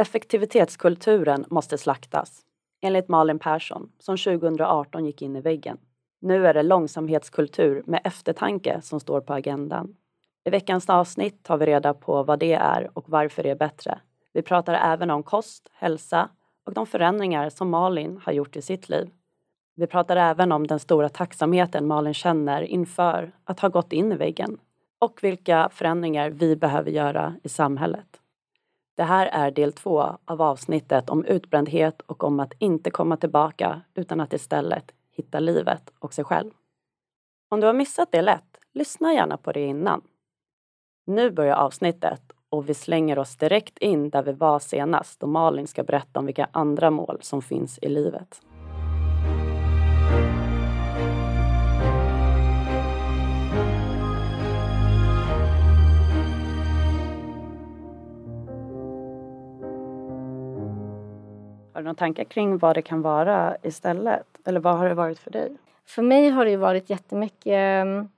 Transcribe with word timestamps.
Effektivitetskulturen 0.00 1.44
måste 1.48 1.78
slaktas, 1.78 2.40
enligt 2.80 3.08
Malin 3.08 3.38
Persson 3.38 3.92
som 3.98 4.16
2018 4.16 5.04
gick 5.04 5.22
in 5.22 5.36
i 5.36 5.40
väggen. 5.40 5.78
Nu 6.20 6.46
är 6.46 6.54
det 6.54 6.62
långsamhetskultur 6.62 7.82
med 7.86 8.00
eftertanke 8.04 8.80
som 8.82 9.00
står 9.00 9.20
på 9.20 9.34
agendan. 9.34 9.96
I 10.44 10.50
veckans 10.50 10.88
avsnitt 10.88 11.44
tar 11.44 11.56
vi 11.56 11.66
reda 11.66 11.94
på 11.94 12.22
vad 12.22 12.38
det 12.38 12.52
är 12.52 12.90
och 12.94 13.08
varför 13.08 13.42
det 13.42 13.50
är 13.50 13.54
bättre. 13.54 13.98
Vi 14.32 14.42
pratar 14.42 14.74
även 14.74 15.10
om 15.10 15.22
kost, 15.22 15.70
hälsa 15.72 16.28
och 16.66 16.72
de 16.72 16.86
förändringar 16.86 17.50
som 17.50 17.70
Malin 17.70 18.20
har 18.24 18.32
gjort 18.32 18.56
i 18.56 18.62
sitt 18.62 18.88
liv. 18.88 19.10
Vi 19.76 19.86
pratar 19.86 20.16
även 20.16 20.52
om 20.52 20.66
den 20.66 20.78
stora 20.78 21.08
tacksamheten 21.08 21.86
Malin 21.86 22.14
känner 22.14 22.62
inför 22.62 23.32
att 23.44 23.60
ha 23.60 23.68
gått 23.68 23.92
in 23.92 24.12
i 24.12 24.16
väggen 24.16 24.58
och 24.98 25.18
vilka 25.22 25.68
förändringar 25.72 26.30
vi 26.30 26.56
behöver 26.56 26.90
göra 26.90 27.34
i 27.42 27.48
samhället. 27.48 28.20
Det 28.98 29.04
här 29.04 29.26
är 29.26 29.50
del 29.50 29.72
två 29.72 30.18
av 30.24 30.42
avsnittet 30.42 31.10
om 31.10 31.24
utbrändhet 31.24 32.00
och 32.00 32.24
om 32.24 32.40
att 32.40 32.52
inte 32.58 32.90
komma 32.90 33.16
tillbaka 33.16 33.80
utan 33.94 34.20
att 34.20 34.32
istället 34.32 34.92
hitta 35.10 35.40
livet 35.40 35.92
och 35.98 36.14
sig 36.14 36.24
själv. 36.24 36.50
Om 37.48 37.60
du 37.60 37.66
har 37.66 37.74
missat 37.74 38.12
det 38.12 38.22
lätt, 38.22 38.58
lyssna 38.74 39.14
gärna 39.14 39.36
på 39.36 39.52
det 39.52 39.60
innan. 39.60 40.02
Nu 41.06 41.30
börjar 41.30 41.56
avsnittet 41.56 42.32
och 42.48 42.68
vi 42.68 42.74
slänger 42.74 43.18
oss 43.18 43.36
direkt 43.36 43.78
in 43.78 44.10
där 44.10 44.22
vi 44.22 44.32
var 44.32 44.58
senast 44.58 45.20
då 45.20 45.26
Malin 45.26 45.66
ska 45.66 45.82
berätta 45.82 46.18
om 46.18 46.26
vilka 46.26 46.48
andra 46.52 46.90
mål 46.90 47.18
som 47.20 47.42
finns 47.42 47.78
i 47.82 47.88
livet. 47.88 48.40
Några 61.88 61.98
tankar 61.98 62.24
kring 62.24 62.58
vad 62.58 62.76
det 62.76 62.82
kan 62.82 63.02
vara 63.02 63.56
istället? 63.62 64.26
Eller 64.44 64.60
vad 64.60 64.78
har 64.78 64.88
det 64.88 64.94
varit 64.94 65.18
för 65.18 65.30
dig? 65.30 65.56
För 65.86 66.02
mig 66.02 66.30
har 66.30 66.44
det 66.44 66.56
varit 66.56 66.90
jättemycket 66.90 67.52
ehm, 67.52 68.08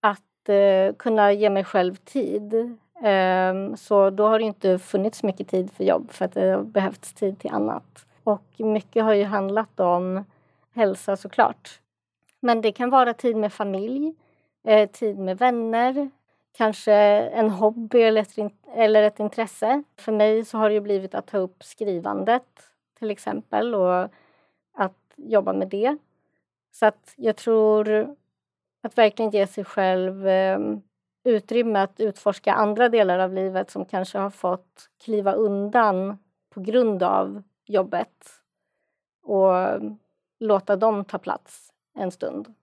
att 0.00 0.48
eh, 0.48 0.94
kunna 0.96 1.32
ge 1.32 1.50
mig 1.50 1.64
själv 1.64 1.94
tid. 1.96 2.76
Ehm, 3.02 3.76
så 3.76 4.10
då 4.10 4.26
har 4.26 4.38
det 4.38 4.44
inte 4.44 4.78
funnits 4.78 5.22
mycket 5.22 5.48
tid 5.48 5.70
för 5.70 5.84
jobb 5.84 6.10
för 6.10 6.24
att 6.24 6.32
det 6.32 6.50
har 6.50 6.62
behövts 6.62 7.12
tid 7.12 7.38
till 7.38 7.50
annat. 7.50 8.06
Och 8.24 8.44
mycket 8.58 9.04
har 9.04 9.14
ju 9.14 9.24
handlat 9.24 9.80
om 9.80 10.24
hälsa 10.74 11.16
såklart. 11.16 11.80
Men 12.40 12.60
det 12.60 12.72
kan 12.72 12.90
vara 12.90 13.14
tid 13.14 13.36
med 13.36 13.52
familj, 13.52 14.14
eh, 14.66 14.90
tid 14.90 15.18
med 15.18 15.38
vänner, 15.38 16.10
kanske 16.56 16.94
en 16.94 17.50
hobby 17.50 18.02
eller 18.02 18.20
ett, 18.22 18.52
eller 18.74 19.02
ett 19.02 19.20
intresse. 19.20 19.82
För 19.96 20.12
mig 20.12 20.44
så 20.44 20.58
har 20.58 20.68
det 20.68 20.74
ju 20.74 20.80
blivit 20.80 21.14
att 21.14 21.26
ta 21.26 21.38
upp 21.38 21.64
skrivandet 21.64 22.70
till 22.98 23.10
exempel 23.10 23.74
och 23.74 24.08
att 24.72 25.12
jobba 25.16 25.52
med 25.52 25.68
det. 25.68 25.96
Så 26.72 26.86
att 26.86 27.14
jag 27.16 27.36
tror 27.36 28.14
att 28.82 28.98
verkligen 28.98 29.30
ge 29.30 29.46
sig 29.46 29.64
själv 29.64 30.26
ehm, 30.28 30.82
utrymme 31.24 31.78
att 31.78 32.00
utforska 32.00 32.52
andra 32.52 32.88
delar 32.88 33.18
av 33.18 33.32
livet 33.32 33.70
som 33.70 33.84
kanske 33.84 34.18
har 34.18 34.30
fått 34.30 34.90
kliva 35.04 35.32
undan 35.32 36.18
på 36.50 36.60
grund 36.60 37.02
av 37.02 37.42
jobbet 37.66 38.40
och 39.22 39.52
låta 40.38 40.76
dem 40.76 41.04
ta 41.04 41.18
plats 41.18 41.72
en 41.94 42.10
stund. 42.10 42.54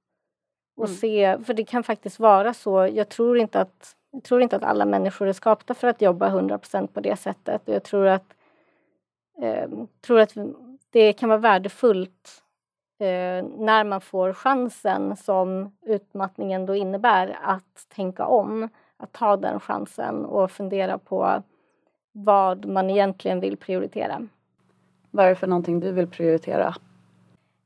Och 0.76 0.86
mm. 0.86 0.98
se, 0.98 1.38
för 1.44 1.54
det 1.54 1.64
kan 1.64 1.84
faktiskt 1.84 2.20
vara 2.20 2.54
så, 2.54 2.88
jag 2.94 3.10
tror 3.10 3.38
inte 3.38 3.62
att, 3.62 3.96
jag 4.12 4.24
tror 4.24 4.42
inte 4.42 4.56
att 4.56 4.64
alla 4.64 4.86
människor 4.86 5.28
är 5.28 5.34
skapta 5.34 5.74
för 5.74 5.88
att 5.88 6.02
jobba 6.02 6.30
100% 6.30 6.88
på 6.88 7.00
det 7.00 7.16
sättet. 7.16 7.68
Och 7.68 7.74
jag 7.74 7.84
tror 7.84 8.08
att, 8.08 8.36
eh, 9.42 9.70
tror 10.02 10.20
att 10.20 10.34
det 10.90 11.14
kan 11.14 11.30
vara 11.30 11.40
värdefullt 11.40 12.44
eh, 13.00 13.46
när 13.58 13.84
man 13.84 14.02
får 14.02 14.34
chansen 14.34 15.18
som 15.18 15.76
utmattningen 15.82 16.66
då 16.66 16.76
innebär 16.76 17.38
att 17.42 17.86
tänka 17.96 18.26
om, 18.26 18.70
att 18.98 19.12
ta 19.12 19.38
den 19.38 19.60
chansen 19.60 20.26
och 20.26 20.52
fundera 20.52 20.98
på 20.98 21.44
vad 22.12 22.66
man 22.66 22.90
egentligen 22.90 23.40
vill 23.40 23.58
prioritera. 23.58 24.28
Vad 25.12 25.26
är 25.26 25.30
det 25.30 25.36
för 25.36 25.48
någonting 25.48 25.80
du 25.80 25.92
vill 25.92 26.08
prioritera? 26.08 26.76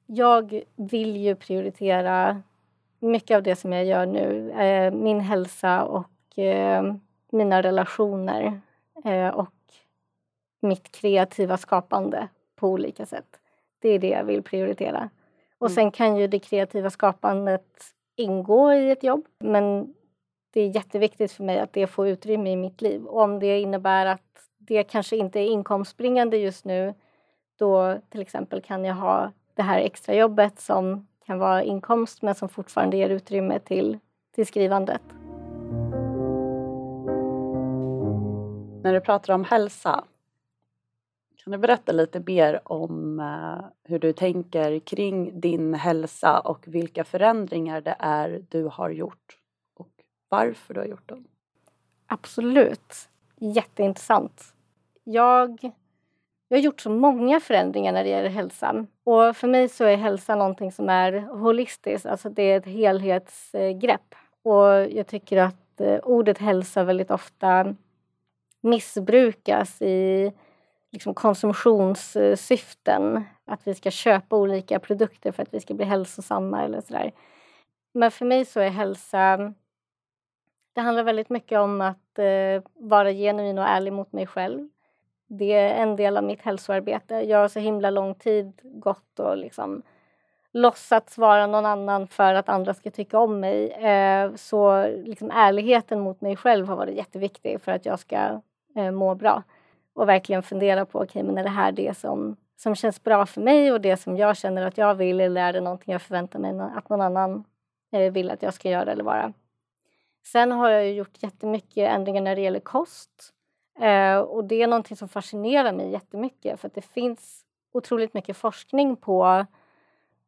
Jag 0.06 0.62
vill 0.76 1.18
ju 1.18 1.36
prioritera 1.36 2.42
mycket 3.06 3.36
av 3.36 3.44
det 3.44 3.56
som 3.56 3.74
jag 3.74 3.86
gör 3.86 4.06
nu. 4.06 4.52
Eh, 4.52 4.92
min 4.92 5.20
hälsa 5.20 5.84
och 5.84 6.40
eh, 6.40 6.96
mina 7.32 7.62
relationer 7.62 8.62
eh, 9.06 9.28
och 9.28 9.50
mitt 10.62 10.92
kreativa 10.92 11.58
skapande 11.58 12.28
på 12.56 12.68
olika 12.68 13.06
sätt. 13.06 13.40
Det 13.80 13.90
är 13.90 14.00
det 14.00 14.10
jag 14.10 14.24
vill 14.24 14.44
prioritera. 14.44 15.10
Och 15.58 15.68
mm. 15.68 15.76
sen 15.76 15.92
kan 15.92 16.18
ju 16.18 16.28
det 16.28 16.40
kreativa 16.40 16.90
skapandet 16.90 17.94
ingå 18.16 18.74
i 18.74 18.92
ett 18.92 19.04
jobb 19.04 19.26
men 19.40 19.94
det 20.54 20.62
är 20.62 20.68
jätteviktigt 20.68 21.32
för 21.32 21.44
mig 21.44 21.60
att 21.60 21.74
det 21.74 21.88
får 21.88 22.08
utrymme 22.08 22.52
i 22.52 22.56
mitt 22.56 22.82
liv. 22.82 23.06
Och 23.06 23.22
om 23.22 23.40
det 23.40 23.60
innebär 23.60 24.06
att 24.06 24.22
det 24.58 24.84
kanske 24.84 25.18
inte 25.18 25.40
är 25.40 25.46
inkomstbringande 25.46 26.38
just 26.38 26.66
nu 26.66 26.94
då 27.58 27.98
till 28.10 28.22
exempel 28.22 28.62
kan 28.62 28.86
jag 28.86 28.96
ha 28.96 29.32
det 29.54 29.62
här 29.62 29.80
extrajobbet 29.80 30.60
som 30.60 31.08
kan 31.26 31.40
vara 31.40 31.64
inkomst 31.64 32.22
men 32.22 32.36
som 32.36 32.50
fortfarande 32.50 32.98
ger 32.98 33.10
utrymme 33.10 33.60
till, 33.60 34.00
till 34.36 34.48
skrivandet. 34.48 35.02
När 38.84 38.94
du 38.94 39.02
pratar 39.02 39.34
om 39.34 39.44
hälsa, 39.44 40.04
kan 41.44 41.52
du 41.52 41.58
berätta 41.58 41.92
lite 41.92 42.20
mer 42.20 42.62
om 42.64 43.20
uh, 43.20 43.66
hur 43.84 44.00
du 44.00 44.14
tänker 44.14 44.80
kring 44.80 45.40
din 45.40 45.74
hälsa 45.74 46.40
och 46.40 46.68
vilka 46.68 47.04
förändringar 47.04 47.82
det 47.82 47.96
är 48.00 48.46
du 48.50 48.64
har 48.64 48.90
gjort 48.90 49.40
och 49.74 49.90
varför 50.30 50.74
du 50.74 50.80
har 50.80 50.88
gjort 50.88 51.10
dem? 51.10 51.28
Absolut. 52.08 53.10
Jätteintressant. 53.40 54.54
Jag 55.04 55.72
jag 56.48 56.58
har 56.58 56.62
gjort 56.62 56.82
så 56.82 56.90
många 56.90 57.40
förändringar 57.40 57.94
när 57.94 58.04
det 58.04 58.10
gäller 58.10 58.30
hälsan. 58.30 58.88
Och 59.04 59.38
för 59.38 59.48
mig 59.48 59.70
så 59.70 59.84
är 59.84 59.96
hälsa 59.96 60.36
någonting 60.36 60.72
som 60.72 60.90
är 60.90 61.20
holistiskt, 61.20 62.06
alltså 62.06 62.30
det 62.30 62.44
är 62.44 62.58
ett 62.58 62.66
helhetsgrepp. 62.66 64.16
Och 64.44 64.92
jag 64.92 65.08
tycker 65.08 65.38
att 65.38 65.82
eh, 65.82 66.00
ordet 66.04 66.38
hälsa 66.38 66.84
väldigt 66.84 67.12
ofta 67.12 67.76
missbrukas 68.62 69.82
i 69.82 70.32
liksom 70.92 71.14
konsumtionssyften. 71.14 73.24
Att 73.46 73.68
vi 73.68 73.76
ska 73.76 73.92
köpa 73.92 74.36
olika 74.36 74.80
produkter 74.80 75.32
för 75.32 75.44
att 75.44 75.54
vi 75.54 75.60
ska 75.60 75.74
bli 75.74 75.86
hälsosamma 75.86 76.64
eller 76.64 76.82
sådär. 76.82 77.12
Men 77.94 78.12
för 78.12 78.26
mig 78.26 78.46
så 78.46 78.60
är 78.60 78.70
hälsa... 78.70 79.54
Det 80.74 80.82
handlar 80.82 81.04
väldigt 81.04 81.30
mycket 81.30 81.60
om 81.60 81.82
att 81.82 82.20
eh, 82.20 82.64
vara 82.74 83.12
genuin 83.12 83.58
och 83.58 83.68
ärlig 83.68 83.94
mot 83.94 84.14
mig 84.14 84.28
själv 84.28 84.70
det 85.28 85.54
är 85.54 85.84
en 85.84 85.96
del 85.96 86.18
av 86.18 86.24
mitt 86.24 86.42
hälsoarbete. 86.42 87.16
Jag 87.16 87.38
har 87.38 87.48
så 87.48 87.60
himla 87.60 87.90
lång 87.90 88.16
tid 88.16 88.62
gått 88.64 89.20
och 89.20 89.38
liksom 89.38 89.82
låtsats 90.52 91.18
vara 91.18 91.48
någon 91.48 91.66
annan 91.66 92.08
för 92.08 92.34
att 92.34 92.50
andra 92.50 92.74
ska 92.74 92.92
tycka 92.92 93.20
om 93.20 93.40
mig. 93.40 93.72
Eh, 93.72 94.36
så 94.36 94.88
liksom 94.88 95.32
ärligheten 95.32 96.00
mot 96.00 96.22
mig 96.22 96.36
själv 96.36 96.68
har 96.68 96.76
varit 96.76 96.96
jätteviktig 96.96 97.62
för 97.62 97.72
att 97.72 97.86
jag 97.86 98.00
ska 98.00 98.42
eh, 98.76 98.92
må 98.92 99.16
bra. 99.16 99.44
Och 99.94 100.10
verkligen 100.10 100.44
fundera 100.44 100.86
på, 100.86 101.00
okay, 101.00 101.24
men 101.24 101.38
är 101.38 101.44
det 101.44 101.50
här 101.50 101.72
det 101.72 101.98
som, 101.98 102.38
som 102.58 102.76
känns 102.76 103.04
bra 103.04 103.26
för 103.26 103.42
mig 103.42 103.72
och 103.72 103.82
det 103.82 103.98
som 103.98 104.18
jag 104.18 104.38
känner 104.38 104.68
att 104.68 104.78
jag 104.78 104.96
vill 104.96 105.22
eller 105.22 105.42
är 105.42 105.54
det 105.54 105.62
någonting 105.62 105.92
jag 105.92 106.02
förväntar 106.02 106.40
mig 106.40 106.70
att 106.76 106.90
någon 106.90 107.02
annan 107.02 107.44
eh, 107.92 108.12
vill 108.12 108.32
att 108.32 108.44
jag 108.44 108.54
ska 108.54 108.70
göra 108.70 108.92
eller 108.92 109.04
vara. 109.04 109.34
Sen 110.26 110.52
har 110.52 110.70
jag 110.70 110.92
gjort 110.92 111.24
jättemycket 111.24 111.90
ändringar 111.90 112.22
när 112.22 112.36
det 112.36 112.42
gäller 112.42 112.60
kost. 112.60 113.35
Eh, 113.80 114.18
och 114.18 114.44
det 114.44 114.62
är 114.62 114.68
någonting 114.68 114.98
som 114.98 115.10
fascinerar 115.10 115.74
mig 115.74 115.92
jättemycket 115.92 116.60
för 116.60 116.68
att 116.68 116.76
det 116.76 116.82
finns 116.82 117.46
otroligt 117.74 118.14
mycket 118.14 118.38
forskning 118.38 118.96
på 118.96 119.46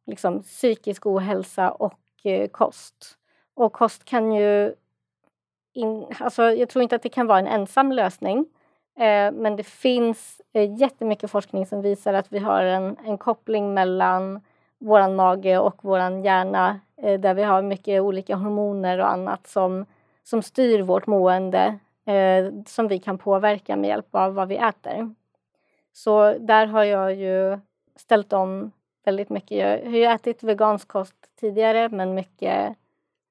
liksom, 0.05 0.41
psykisk 0.41 1.05
ohälsa 1.05 1.71
och 1.71 1.99
eh, 2.23 2.47
kost. 2.47 3.17
Och 3.53 3.73
kost 3.73 4.05
kan 4.05 4.31
ju... 4.31 4.75
In, 5.73 6.05
alltså, 6.19 6.43
jag 6.43 6.69
tror 6.69 6.83
inte 6.83 6.95
att 6.95 7.03
det 7.03 7.09
kan 7.09 7.27
vara 7.27 7.39
en 7.39 7.47
ensam 7.47 7.91
lösning 7.91 8.45
eh, 8.97 9.31
men 9.31 9.55
det 9.55 9.63
finns 9.63 10.41
eh, 10.53 10.79
jättemycket 10.79 11.31
forskning 11.31 11.65
som 11.65 11.81
visar 11.81 12.13
att 12.13 12.31
vi 12.33 12.39
har 12.39 12.63
en, 12.63 12.97
en 13.05 13.17
koppling 13.17 13.73
mellan 13.73 14.41
vår 14.79 15.15
mage 15.15 15.57
och 15.57 15.79
vår 15.81 15.99
hjärna 15.99 16.79
eh, 16.97 17.19
där 17.19 17.33
vi 17.33 17.43
har 17.43 17.61
mycket 17.61 18.01
olika 18.01 18.35
hormoner 18.35 18.99
och 18.99 19.11
annat 19.11 19.47
som, 19.47 19.85
som 20.23 20.41
styr 20.41 20.81
vårt 20.81 21.07
mående 21.07 21.79
eh, 22.07 22.63
som 22.65 22.87
vi 22.87 22.99
kan 22.99 23.17
påverka 23.17 23.75
med 23.75 23.87
hjälp 23.87 24.15
av 24.15 24.33
vad 24.33 24.47
vi 24.47 24.57
äter. 24.57 25.15
Så 25.93 26.37
där 26.39 26.65
har 26.67 26.83
jag 26.83 27.15
ju 27.15 27.59
ställt 27.95 28.33
om 28.33 28.71
väldigt 29.05 29.29
mycket. 29.29 29.57
Jag 29.57 29.91
har 29.91 29.97
ju 29.97 30.03
ätit 30.03 30.43
vegansk 30.43 30.87
kost 30.87 31.15
tidigare 31.39 31.89
men 31.89 32.13
mycket 32.13 32.75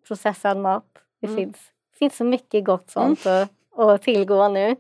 processad 0.07 0.57
mat. 0.57 0.99
Det 1.21 1.27
mm. 1.27 1.37
finns, 1.37 1.73
finns 1.99 2.17
så 2.17 2.25
mycket 2.25 2.65
gott 2.65 2.91
sånt 2.91 3.27
mm. 3.27 3.43
att, 3.43 3.79
att 3.79 4.03
tillgå 4.03 4.49
nu, 4.49 4.77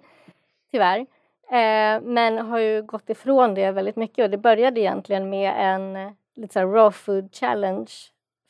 tyvärr. 0.70 1.06
Eh, 1.48 2.00
men 2.02 2.38
har 2.38 2.58
ju 2.58 2.82
gått 2.82 3.10
ifrån 3.10 3.54
det 3.54 3.70
väldigt 3.70 3.96
mycket 3.96 4.24
och 4.24 4.30
det 4.30 4.38
började 4.38 4.80
egentligen 4.80 5.30
med 5.30 5.54
en 5.58 6.16
lite 6.34 6.52
så 6.52 6.60
raw 6.60 6.90
food 6.90 7.34
challenge 7.34 7.92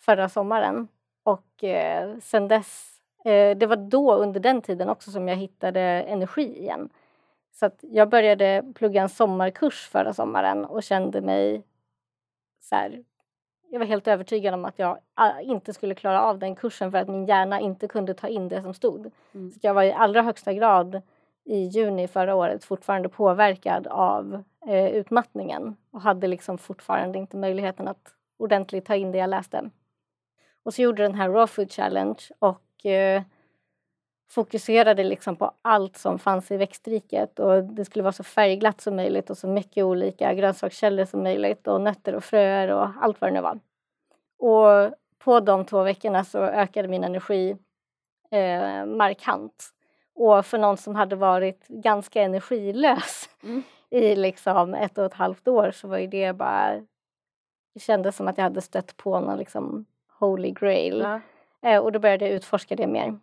förra 0.00 0.28
sommaren. 0.28 0.88
Och 1.22 1.64
eh, 1.64 2.19
sen 2.22 2.49
dess, 2.49 2.95
det 3.31 3.67
var 3.67 3.76
då 3.76 4.14
under 4.14 4.40
den 4.40 4.62
tiden 4.62 4.88
också 4.88 5.11
som 5.11 5.28
jag 5.28 5.37
hittade 5.37 5.81
energi 5.81 6.58
igen. 6.58 6.88
Så 7.52 7.70
jag 7.81 8.08
började 8.08 8.73
plugga 8.75 9.02
en 9.02 9.08
sommarkurs 9.08 9.88
förra 9.88 10.14
sommaren 10.14 10.64
och 10.64 10.82
kände 10.82 11.20
mig 11.20 11.62
så 12.61 12.75
här, 12.75 13.05
jag 13.70 13.78
var 13.78 13.87
helt 13.87 14.08
övertygad 14.08 14.55
om 14.55 14.64
att 14.64 14.78
jag 14.78 14.99
ah, 15.14 15.40
inte 15.40 15.73
skulle 15.73 15.94
klara 15.94 16.23
av 16.23 16.38
den 16.38 16.56
kursen 16.56 16.90
för 16.90 16.99
att 16.99 17.08
min 17.08 17.26
hjärna 17.26 17.61
inte 17.61 17.88
kunde 17.88 18.14
ta 18.14 18.28
in 18.28 18.49
det 18.49 18.62
som 18.62 18.75
stod. 18.75 19.11
Mm. 19.34 19.50
Så 19.50 19.58
jag 19.62 19.75
var 19.75 19.82
i 19.82 19.93
allra 19.93 20.23
högsta 20.23 20.52
grad 20.52 21.02
i 21.44 21.58
juni 21.58 22.08
förra 22.08 22.34
året 22.34 22.64
fortfarande 22.64 23.08
påverkad 23.08 23.87
av 23.87 24.43
eh, 24.67 24.87
utmattningen 24.87 25.76
och 25.90 26.00
hade 26.00 26.26
liksom 26.26 26.58
fortfarande 26.58 27.19
inte 27.19 27.37
möjligheten 27.37 27.88
att 27.88 28.14
ordentligt 28.38 28.87
ta 28.87 28.94
in 28.94 29.12
det 29.12 29.19
jag 29.19 29.31
läste. 29.31 29.70
Och 30.62 30.75
så 30.75 30.82
gjorde 30.82 31.02
den 31.02 31.14
här 31.14 31.28
Raw 31.28 31.46
Food 31.46 31.73
Challenge 31.73 32.20
och 32.38 32.65
eh, 32.84 33.23
fokuserade 34.28 35.05
liksom 35.05 35.37
på 35.37 35.52
allt 35.62 35.96
som 35.96 36.19
fanns 36.19 36.50
i 36.50 36.56
växtriket 36.56 37.38
och 37.38 37.64
det 37.64 37.84
skulle 37.84 38.02
vara 38.02 38.12
så 38.12 38.25
färgglatt 38.25 38.81
som 38.81 38.96
möjligt 38.96 39.31
och 39.31 39.38
så 39.38 39.49
mycket 39.49 39.84
olika 39.84 40.34
grönsakskällor 40.34 41.05
som 41.05 41.23
möjligt 41.23 41.67
och 41.67 41.81
nötter 41.81 42.14
och 42.14 42.25
fröer 42.25 42.69
och 42.69 42.88
allt 43.00 43.20
vad 43.20 43.31
det 43.31 43.34
nu 43.34 43.40
var. 43.40 43.61
Och 44.38 44.94
på 45.19 45.40
de 45.40 45.64
två 45.64 45.82
veckorna 45.82 46.25
så 46.25 46.38
ökade 46.38 46.88
min 46.88 47.05
energi 47.05 47.56
eh, 48.31 48.87
markant. 48.87 49.70
Och 50.14 50.46
för 50.46 50.58
någon 50.58 50.76
som 50.76 50.94
hade 50.94 51.17
varit 51.17 51.69
ganska 51.69 52.23
energilös 52.23 53.28
mm. 53.43 53.62
i 53.90 54.17
liksom 54.17 54.75
ett 54.75 54.99
och 54.99 55.05
ett 55.05 55.14
halvt 55.14 55.49
år 55.49 55.70
så 55.70 55.88
var 55.88 55.99
ju 55.99 56.06
det 56.06 56.32
bara... 56.32 56.81
Det 57.75 57.81
kändes 57.81 58.17
som 58.17 58.28
att 58.28 58.38
jag 58.38 58.44
hade 58.44 58.61
stött 58.61 58.96
på 58.96 59.20
någon 59.20 59.38
liksom 59.38 59.87
holy 60.19 60.50
grail. 60.50 60.99
Ja. 60.99 61.20
Eh, 61.62 61.78
och 61.78 61.92
då 61.92 61.98
började 61.98 62.24
jag 62.24 62.34
utforska 62.34 62.76
det 62.76 62.86
mer 62.86 63.18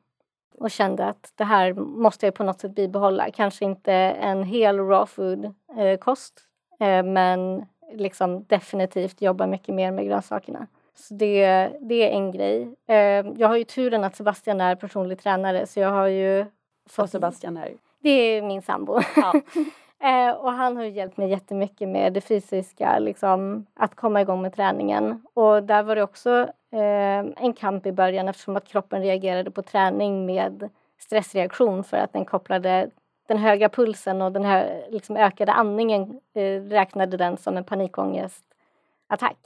och 0.57 0.71
kände 0.71 1.05
att 1.05 1.33
det 1.35 1.43
här 1.43 1.73
måste 1.73 2.25
jag 2.25 2.35
på 2.35 2.43
något 2.43 2.59
sätt 2.59 2.75
bibehålla. 2.75 3.31
Kanske 3.31 3.65
inte 3.65 3.93
en 3.93 4.43
hel 4.43 4.79
raw 4.79 5.05
food-kost 5.05 6.39
eh, 6.79 7.03
men 7.03 7.65
liksom 7.93 8.43
definitivt 8.43 9.21
jobba 9.21 9.47
mycket 9.47 9.75
mer 9.75 9.91
med 9.91 10.05
grönsakerna. 10.05 10.67
Så 10.95 11.13
det, 11.13 11.45
det 11.81 12.09
är 12.09 12.09
en 12.09 12.31
grej. 12.31 12.75
Eh, 12.87 13.25
jag 13.37 13.47
har 13.47 13.57
ju 13.57 13.63
turen 13.63 14.03
att 14.03 14.15
Sebastian 14.15 14.61
är 14.61 14.75
personlig 14.75 15.19
tränare 15.19 15.67
så 15.67 15.79
jag 15.79 15.91
har 15.91 16.07
ju... 16.07 16.45
Fått... 16.89 17.03
Och 17.03 17.09
Sebastian 17.09 17.57
är? 17.57 17.73
Det 18.01 18.09
är 18.09 18.41
min 18.41 18.61
sambo. 18.61 18.99
Ja. 19.15 19.33
Eh, 20.03 20.31
och 20.31 20.51
han 20.51 20.77
har 20.77 20.83
hjälpt 20.83 21.17
mig 21.17 21.29
jättemycket 21.29 21.89
med 21.89 22.13
det 22.13 22.21
fysiska, 22.21 22.99
liksom, 22.99 23.65
att 23.73 23.95
komma 23.95 24.21
igång 24.21 24.41
med 24.41 24.53
träningen. 24.55 25.21
Och 25.33 25.63
där 25.63 25.83
var 25.83 25.95
det 25.95 26.03
också 26.03 26.47
eh, 26.71 27.19
en 27.37 27.53
kamp 27.53 27.85
i 27.85 27.91
början 27.91 28.27
eftersom 28.27 28.55
att 28.55 28.67
kroppen 28.67 29.01
reagerade 29.01 29.51
på 29.51 29.61
träning 29.61 30.25
med 30.25 30.69
stressreaktion 30.99 31.83
för 31.83 31.97
att 31.97 32.13
den 32.13 32.25
kopplade 32.25 32.89
den 33.27 33.37
höga 33.37 33.69
pulsen 33.69 34.21
och 34.21 34.31
den 34.31 34.45
här 34.45 34.85
liksom, 34.89 35.17
ökade 35.17 35.51
andningen 35.51 36.19
eh, 36.33 36.61
räknade 36.61 37.17
den 37.17 37.37
som 37.37 37.57
en 37.57 37.63
panikångestattack. 37.63 39.37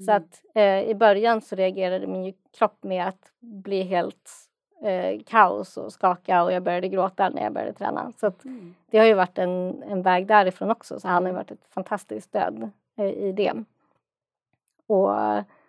Mm. 0.00 0.06
Så 0.06 0.12
att 0.12 0.42
eh, 0.54 0.80
i 0.90 0.94
början 0.94 1.40
så 1.40 1.56
reagerade 1.56 2.06
min 2.06 2.34
kropp 2.58 2.84
med 2.84 3.08
att 3.08 3.32
bli 3.40 3.82
helt 3.82 4.30
eh, 4.82 5.20
kaos 5.26 5.76
och 5.76 5.92
skaka 5.92 6.42
och 6.42 6.52
jag 6.52 6.62
började 6.62 6.88
gråta 6.88 7.28
när 7.28 7.42
jag 7.42 7.52
började 7.52 7.72
träna. 7.72 8.12
Så 8.20 8.32
mm. 8.44 8.74
det 8.90 8.98
har 8.98 9.06
ju 9.06 9.14
varit 9.14 9.38
en, 9.38 9.82
en 9.82 10.02
väg 10.02 10.26
därifrån 10.26 10.70
också 10.70 11.00
så 11.00 11.08
han 11.08 11.26
har 11.26 11.32
varit 11.32 11.50
ett 11.50 11.66
fantastiskt 11.74 12.28
stöd 12.28 12.70
eh, 12.96 13.06
i 13.06 13.32
det. 13.32 13.52
Och 14.86 15.10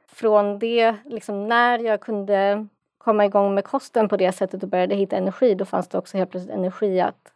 från 0.08 0.60
det, 0.60 0.96
liksom 1.06 1.48
när 1.48 1.80
jag 1.80 2.02
kunde 2.02 2.68
komma 2.98 3.26
igång 3.26 3.56
med 3.56 3.64
kosten 3.64 4.10
på 4.10 4.18
det 4.18 4.32
sättet 4.32 4.64
och 4.64 4.70
började 4.70 4.96
hitta 4.96 5.18
energi 5.18 5.56
då 5.56 5.66
fanns 5.66 5.88
det 5.88 5.98
också 5.98 6.18
helt 6.18 6.32
plötsligt 6.32 6.56
energi 6.56 7.02
att 7.02 7.34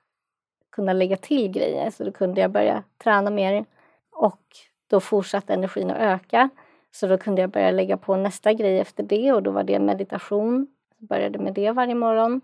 kunna 0.70 0.94
lägga 0.94 1.18
till 1.18 1.52
grejer. 1.52 1.90
Så 1.90 2.04
då 2.04 2.12
kunde 2.12 2.42
jag 2.42 2.52
börja 2.52 2.84
träna 2.98 3.30
mer 3.30 3.66
och 4.12 4.42
då 4.88 5.00
fortsatte 5.00 5.54
energin 5.54 5.92
att 5.92 5.98
öka. 5.98 6.50
Så 6.92 7.08
då 7.08 7.18
kunde 7.18 7.42
jag 7.42 7.50
börja 7.50 7.72
lägga 7.72 7.98
på 7.98 8.16
nästa 8.16 8.54
grej 8.54 8.80
efter 8.80 9.04
det 9.04 9.34
och 9.34 9.44
då 9.44 9.52
var 9.52 9.64
det 9.64 9.80
meditation 9.80 10.68
började 10.98 11.40
med 11.40 11.54
det 11.54 11.72
varje 11.72 11.96
morgon. 11.96 12.42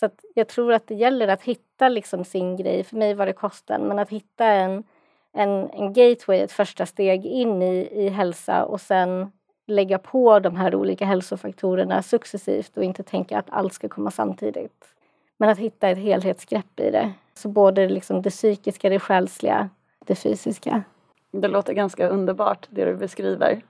Så 0.00 0.06
att 0.06 0.24
jag 0.34 0.48
tror 0.48 0.72
att 0.72 0.86
det 0.86 0.94
gäller 0.94 1.28
att 1.28 1.42
hitta 1.42 1.88
liksom 1.88 2.24
sin 2.24 2.56
grej. 2.56 2.84
För 2.84 2.96
mig 2.96 3.14
var 3.14 3.26
det 3.26 3.32
kosten, 3.32 3.88
men 3.88 3.98
att 3.98 4.10
hitta 4.10 4.46
en, 4.46 4.84
en, 5.32 5.70
en 5.70 5.92
gateway, 5.92 6.40
ett 6.40 6.52
första 6.52 6.86
steg 6.86 7.26
in 7.26 7.62
i, 7.62 7.88
i 7.92 8.08
hälsa 8.08 8.64
och 8.64 8.80
sen 8.80 9.32
lägga 9.66 9.98
på 9.98 10.38
de 10.38 10.56
här 10.56 10.74
olika 10.74 11.04
hälsofaktorerna 11.04 12.02
successivt 12.02 12.76
och 12.76 12.84
inte 12.84 13.02
tänka 13.02 13.38
att 13.38 13.50
allt 13.50 13.72
ska 13.72 13.88
komma 13.88 14.10
samtidigt. 14.10 14.84
Men 15.36 15.48
att 15.48 15.58
hitta 15.58 15.88
ett 15.88 15.98
helhetsgrepp 15.98 16.80
i 16.80 16.90
det. 16.90 17.12
Så 17.34 17.48
både 17.48 17.88
liksom 17.88 18.22
det 18.22 18.30
psykiska, 18.30 18.88
det 18.88 19.00
själsliga, 19.00 19.68
det 20.04 20.14
fysiska. 20.14 20.82
Det 21.30 21.48
låter 21.48 21.72
ganska 21.72 22.08
underbart 22.08 22.66
det 22.70 22.84
du 22.84 22.96
beskriver. 22.96 23.62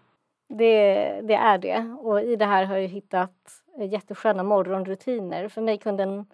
Det, 0.48 1.20
det 1.22 1.34
är 1.34 1.58
det. 1.58 1.96
Och 2.00 2.22
i 2.22 2.36
det 2.36 2.44
här 2.46 2.64
har 2.64 2.76
jag 2.76 2.88
hittat 2.88 3.32
jättesköna 3.78 4.42
morgonrutiner. 4.42 5.48
För 5.48 5.62
mig 5.62 5.78
kunde 5.78 6.02
en 6.02 6.26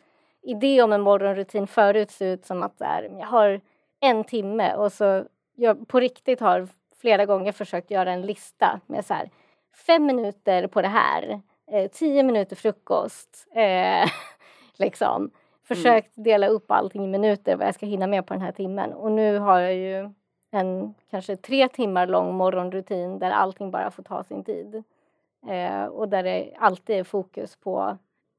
idé 0.43 0.83
om 0.83 0.93
en 0.93 1.01
morgonrutin 1.01 1.67
förut 1.67 2.11
se 2.11 2.33
ut 2.33 2.47
som 2.47 2.62
att 2.62 2.81
här, 2.81 3.11
jag 3.19 3.27
har 3.27 3.61
en 4.01 4.25
timme 4.25 4.75
och 4.75 4.93
så 4.93 5.25
jag 5.57 5.89
på 5.89 6.01
riktigt 6.01 6.41
har 6.41 6.69
flera 7.01 7.27
gånger 7.27 7.53
försökt 7.53 7.91
göra 7.91 8.12
en 8.12 8.23
lista 8.23 8.81
med 8.87 9.05
så 9.05 9.15
här 9.15 9.31
fem 9.87 10.07
minuter 10.07 10.67
på 10.67 10.83
det 10.83 10.89
här, 10.89 11.41
eh, 11.73 11.91
tio 11.91 12.23
minuter 12.23 12.57
frukost, 12.57 13.47
eh, 13.55 14.11
liksom. 14.77 15.31
Försökt 15.69 16.17
mm. 16.17 16.25
dela 16.25 16.47
upp 16.47 16.71
allting 16.71 17.05
i 17.05 17.09
minuter 17.09 17.57
vad 17.57 17.67
jag 17.67 17.75
ska 17.75 17.87
hinna 17.87 18.07
med 18.07 18.27
på 18.27 18.35
den 18.35 18.43
här 18.43 18.53
timmen 18.53 18.93
och 18.93 19.12
nu 19.12 19.39
har 19.39 19.61
jag 19.61 19.75
ju 19.75 20.11
en 20.50 20.94
kanske 21.11 21.37
tre 21.37 21.69
timmar 21.69 22.06
lång 22.06 22.35
morgonrutin 22.35 23.19
där 23.19 23.31
allting 23.31 23.70
bara 23.70 23.91
får 23.91 24.02
ta 24.02 24.25
sin 24.25 24.44
tid. 24.44 24.82
Eh, 25.49 25.85
och 25.85 26.08
där 26.08 26.23
det 26.23 26.52
alltid 26.58 26.97
är 26.97 27.05
fokus 27.05 27.56
på 27.56 27.99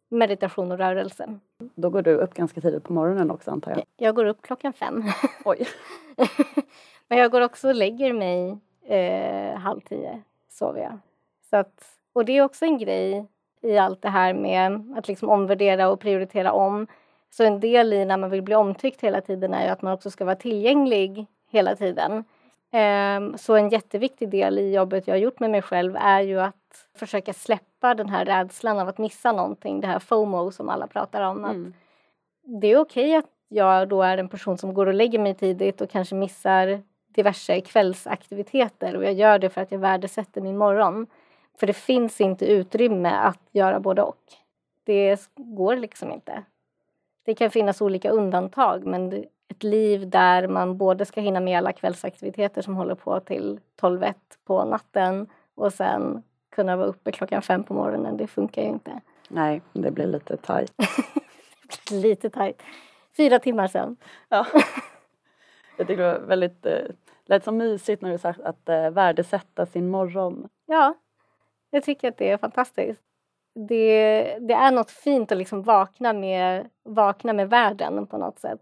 meditation 0.09 0.71
och 0.71 0.77
rörelse. 0.77 1.39
Då 1.75 1.89
går 1.89 2.01
du 2.01 2.15
upp 2.15 2.33
ganska 2.33 2.61
tidigt 2.61 2.83
på 2.83 2.93
morgonen 2.93 3.31
också 3.31 3.51
antar 3.51 3.71
jag? 3.71 3.83
Jag 3.97 4.15
går 4.15 4.25
upp 4.25 4.41
klockan 4.41 4.73
fem. 4.73 5.03
Oj! 5.45 5.67
Men 7.07 7.17
jag 7.17 7.31
går 7.31 7.41
också 7.41 7.67
och 7.67 7.75
lägger 7.75 8.13
mig 8.13 8.57
eh, 8.85 9.57
halv 9.57 9.81
tio, 9.81 10.21
sover 10.49 10.81
jag. 10.81 10.99
Så 11.49 11.57
att, 11.57 11.83
och 12.13 12.25
det 12.25 12.37
är 12.37 12.43
också 12.43 12.65
en 12.65 12.77
grej 12.77 13.25
i 13.61 13.77
allt 13.77 14.01
det 14.01 14.09
här 14.09 14.33
med 14.33 14.93
att 14.97 15.07
liksom 15.07 15.29
omvärdera 15.29 15.89
och 15.89 15.99
prioritera 15.99 16.51
om. 16.51 16.87
Så 17.29 17.43
en 17.43 17.59
del 17.59 17.93
i 17.93 18.05
när 18.05 18.17
man 18.17 18.29
vill 18.29 18.41
bli 18.41 18.55
omtyckt 18.55 19.01
hela 19.01 19.21
tiden 19.21 19.53
är 19.53 19.65
ju 19.65 19.69
att 19.69 19.81
man 19.81 19.93
också 19.93 20.11
ska 20.11 20.25
vara 20.25 20.35
tillgänglig 20.35 21.25
hela 21.51 21.75
tiden. 21.75 22.23
Ehm, 22.71 23.37
så 23.37 23.55
en 23.55 23.69
jätteviktig 23.69 24.29
del 24.29 24.59
i 24.59 24.73
jobbet 24.73 25.07
jag 25.07 25.13
har 25.13 25.19
gjort 25.19 25.39
med 25.39 25.49
mig 25.49 25.61
själv 25.61 25.95
är 25.95 26.21
ju 26.21 26.39
att 26.39 26.87
försöka 26.95 27.33
släppa 27.33 27.93
den 27.93 28.09
här 28.09 28.25
rädslan 28.25 28.79
av 28.79 28.87
att 28.87 28.97
missa 28.97 29.31
någonting, 29.31 29.81
det 29.81 29.87
här 29.87 29.99
FOMO 29.99 30.51
som 30.51 30.69
alla 30.69 30.87
pratar 30.87 31.21
om. 31.21 31.45
Mm. 31.45 31.67
Att 31.67 31.73
det 32.61 32.67
är 32.67 32.77
okej 32.77 33.15
att 33.15 33.29
jag 33.47 33.87
då 33.89 34.01
är 34.01 34.17
en 34.17 34.29
person 34.29 34.57
som 34.57 34.73
går 34.73 34.85
och 34.85 34.93
lägger 34.93 35.19
mig 35.19 35.33
tidigt 35.33 35.81
och 35.81 35.89
kanske 35.89 36.15
missar 36.15 36.81
diverse 37.07 37.61
kvällsaktiviteter 37.61 38.95
och 38.95 39.03
jag 39.03 39.13
gör 39.13 39.39
det 39.39 39.49
för 39.49 39.61
att 39.61 39.71
jag 39.71 39.79
värdesätter 39.79 40.41
min 40.41 40.57
morgon. 40.57 41.07
För 41.59 41.67
det 41.67 41.73
finns 41.73 42.21
inte 42.21 42.45
utrymme 42.45 43.09
att 43.09 43.41
göra 43.51 43.79
både 43.79 44.01
och. 44.01 44.23
Det 44.83 45.29
går 45.35 45.75
liksom 45.75 46.11
inte. 46.11 46.43
Det 47.25 47.35
kan 47.35 47.51
finnas 47.51 47.81
olika 47.81 48.09
undantag 48.09 48.85
men 48.85 49.25
ett 49.51 49.63
liv 49.63 50.09
där 50.09 50.47
man 50.47 50.77
både 50.77 51.05
ska 51.05 51.21
hinna 51.21 51.39
med 51.39 51.57
alla 51.57 51.73
kvällsaktiviteter 51.73 52.61
som 52.61 52.75
håller 52.75 52.95
på 52.95 53.19
till 53.19 53.59
12 53.75 54.05
på 54.45 54.65
natten 54.65 55.27
och 55.55 55.73
sen 55.73 56.23
kunna 56.55 56.75
vara 56.75 56.87
uppe 56.87 57.11
klockan 57.11 57.41
fem 57.41 57.63
på 57.63 57.73
morgonen. 57.73 58.17
Det 58.17 58.27
funkar 58.27 58.61
ju 58.61 58.67
inte. 58.67 59.01
Nej, 59.29 59.61
det 59.73 59.91
blir 59.91 60.07
lite 60.07 60.37
tajt. 60.37 60.73
lite 61.91 62.29
tajt. 62.29 62.61
Fyra 63.17 63.39
timmar 63.39 63.67
sen. 63.67 63.97
Ja. 64.29 64.45
Jag 65.77 65.87
tycker 65.87 66.03
det 66.03 66.19
var 66.19 66.27
väldigt 66.27 66.65
eh, 66.65 66.85
lät 67.25 67.43
så 67.43 67.51
mysigt 67.51 68.01
när 68.01 68.11
du 68.11 68.17
sa 68.17 68.29
att 68.29 68.69
eh, 68.69 68.89
värdesätta 68.89 69.65
sin 69.65 69.89
morgon. 69.89 70.49
Ja, 70.65 70.93
jag 71.69 71.83
tycker 71.83 72.07
att 72.07 72.17
det 72.17 72.29
är 72.29 72.37
fantastiskt. 72.37 73.03
Det, 73.67 74.37
det 74.39 74.53
är 74.53 74.71
något 74.71 74.91
fint 74.91 75.31
att 75.31 75.37
liksom 75.37 75.63
vakna 75.63 76.13
med, 76.13 76.69
vakna 76.83 77.33
med 77.33 77.49
världen 77.49 78.07
på 78.07 78.17
något 78.17 78.39
sätt. 78.39 78.61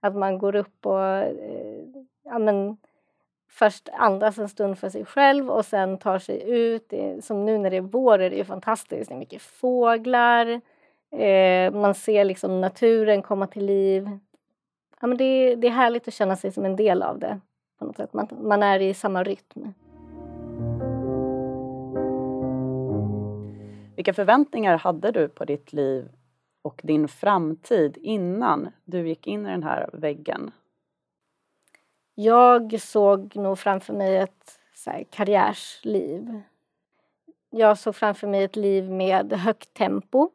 Att 0.00 0.16
man 0.16 0.38
går 0.38 0.56
upp 0.56 0.86
och 0.86 1.08
eh, 1.08 1.84
ja, 2.24 2.38
men, 2.38 2.76
först 3.50 3.88
andas 3.92 4.38
en 4.38 4.48
stund 4.48 4.78
för 4.78 4.88
sig 4.88 5.04
själv 5.04 5.50
och 5.50 5.64
sen 5.64 5.98
tar 5.98 6.18
sig 6.18 6.50
ut. 6.50 6.92
Som 7.20 7.44
nu 7.44 7.58
när 7.58 7.70
det 7.70 7.76
är 7.76 7.80
vår 7.80 8.18
är 8.18 8.30
det 8.30 8.36
ju 8.36 8.44
fantastiskt. 8.44 9.08
Det 9.08 9.14
är 9.14 9.18
mycket 9.18 9.42
fåglar. 9.42 10.60
Eh, 11.10 11.72
man 11.72 11.94
ser 11.94 12.24
liksom 12.24 12.60
naturen 12.60 13.22
komma 13.22 13.46
till 13.46 13.66
liv. 13.66 14.18
ja, 15.00 15.06
men 15.06 15.18
det, 15.18 15.54
det 15.54 15.66
är 15.66 15.70
härligt 15.70 16.08
att 16.08 16.14
känna 16.14 16.36
sig 16.36 16.52
som 16.52 16.64
en 16.64 16.76
del 16.76 17.02
av 17.02 17.18
det. 17.18 17.40
På 17.78 17.84
något 17.84 17.96
sätt. 17.96 18.12
Man, 18.12 18.28
man 18.40 18.62
är 18.62 18.80
i 18.80 18.94
samma 18.94 19.24
rytm. 19.24 19.72
Vilka 23.96 24.14
förväntningar 24.14 24.78
hade 24.78 25.10
du 25.10 25.28
på 25.28 25.44
ditt 25.44 25.72
liv 25.72 26.08
och 26.66 26.80
din 26.84 27.08
framtid 27.08 27.98
innan 28.02 28.72
du 28.84 29.08
gick 29.08 29.26
in 29.26 29.46
i 29.46 29.50
den 29.50 29.62
här 29.62 29.90
väggen? 29.92 30.50
Jag 32.14 32.80
såg 32.80 33.36
nog 33.36 33.58
framför 33.58 33.92
mig 33.92 34.16
ett 34.16 34.58
här, 34.86 35.04
karriärsliv. 35.10 36.40
Jag 37.50 37.78
såg 37.78 37.96
framför 37.96 38.26
mig 38.26 38.44
ett 38.44 38.56
liv 38.56 38.90
med 38.90 39.32
högt 39.32 39.74
tempo. 39.74 40.30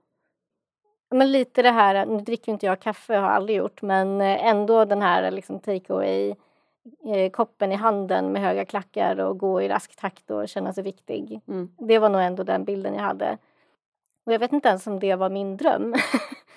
Men 1.10 1.32
lite 1.32 1.62
det 1.62 1.72
här, 1.72 2.06
nu 2.06 2.22
dricker 2.22 2.52
inte 2.52 2.66
jag 2.66 2.80
kaffe, 2.80 3.16
har 3.16 3.30
aldrig 3.30 3.58
gjort, 3.58 3.82
men 3.82 4.22
ändå 4.22 4.86
den 4.86 5.02
här 5.02 5.32
liksom 5.32 5.60
take 5.60 5.94
away 5.94 6.36
eh, 7.06 7.32
koppen 7.32 7.72
i 7.72 7.76
handen 7.76 8.32
med 8.32 8.42
höga 8.42 8.66
klackar 8.66 9.20
och 9.20 9.38
gå 9.38 9.62
i 9.62 9.70
rask 9.70 9.96
takt 9.96 10.32
och 10.32 10.50
känna 10.50 10.74
sig 10.74 10.84
viktig. 10.84 11.42
Mm. 11.48 11.76
Det 11.78 12.00
var 12.00 12.10
nog 12.10 12.22
ändå 12.22 12.44
den 12.44 12.66
bilden 12.66 12.94
jag 12.94 13.02
hade. 13.02 13.38
Och 14.24 14.34
jag 14.34 14.40
vet 14.40 14.54
inte 14.54 14.70
ens 14.70 14.88
om 14.88 15.00
det 15.00 15.16
var 15.16 15.30
min 15.30 15.58
dröm. 15.58 15.96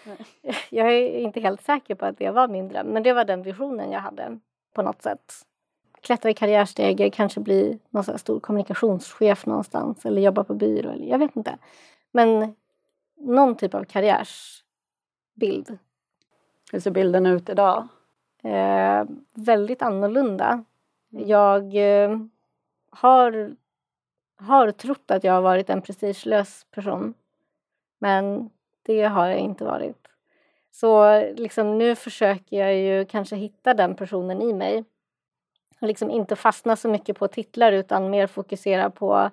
jag 0.71 0.93
är 0.93 1.19
inte 1.19 1.41
helt 1.41 1.63
säker 1.63 1.95
på 1.95 2.07
att 2.07 2.19
det 2.19 2.31
var 2.31 2.49
min 2.49 2.69
dröm, 2.69 2.87
men 2.87 3.03
det 3.03 3.13
var 3.13 3.25
den 3.25 3.43
visionen 3.43 3.91
jag 3.91 4.01
hade 4.01 4.39
på 4.75 4.83
något 4.83 5.03
sätt. 5.03 5.33
Klättra 6.01 6.31
i 6.31 6.35
karriärstege, 6.35 7.11
kanske 7.11 7.41
bli 7.41 7.79
någon 7.91 8.19
stor 8.19 8.41
kommunikationschef 8.41 9.47
någonstans 9.47 10.07
eller 10.07 10.23
jobba 10.23 10.45
på 10.45 10.55
byrå. 10.55 10.91
Eller, 10.91 11.07
jag 11.07 11.19
vet 11.19 11.37
inte. 11.37 11.59
Men 12.13 12.55
någon 13.17 13.57
typ 13.57 13.75
av 13.75 13.85
karriärsbild. 13.85 15.79
Hur 16.73 16.81
ser 16.81 16.91
bilden 16.91 17.27
ut 17.27 17.49
idag? 17.49 17.89
Eh, 18.43 19.05
väldigt 19.35 19.83
annorlunda. 19.83 20.65
Jag 21.11 21.77
eh, 21.77 22.19
har, 22.91 23.57
har 24.37 24.71
trott 24.71 25.11
att 25.11 25.25
jag 25.25 25.33
har 25.33 25.43
varit 25.43 25.71
en 25.71 25.83
prestigelös 25.83 26.67
person. 26.71 27.15
Men 28.05 28.51
det 28.83 29.03
har 29.03 29.27
jag 29.27 29.39
inte 29.39 29.65
varit. 29.65 30.09
Så 30.73 31.21
liksom, 31.37 31.79
nu 31.79 31.95
försöker 31.95 32.57
jag 32.57 32.77
ju 32.77 33.05
kanske 33.05 33.37
hitta 33.37 33.75
den 33.75 33.95
personen 33.95 34.43
i 34.43 34.53
mig. 34.53 34.85
Och 35.81 35.89
liksom 35.89 36.11
inte 36.11 36.37
fastna 36.37 36.77
så 36.77 36.89
mycket 36.89 37.19
på 37.19 37.29
titlar 37.29 37.73
utan 37.73 38.11
mer 38.11 38.27
fokusera 38.27 38.91
på 38.91 39.31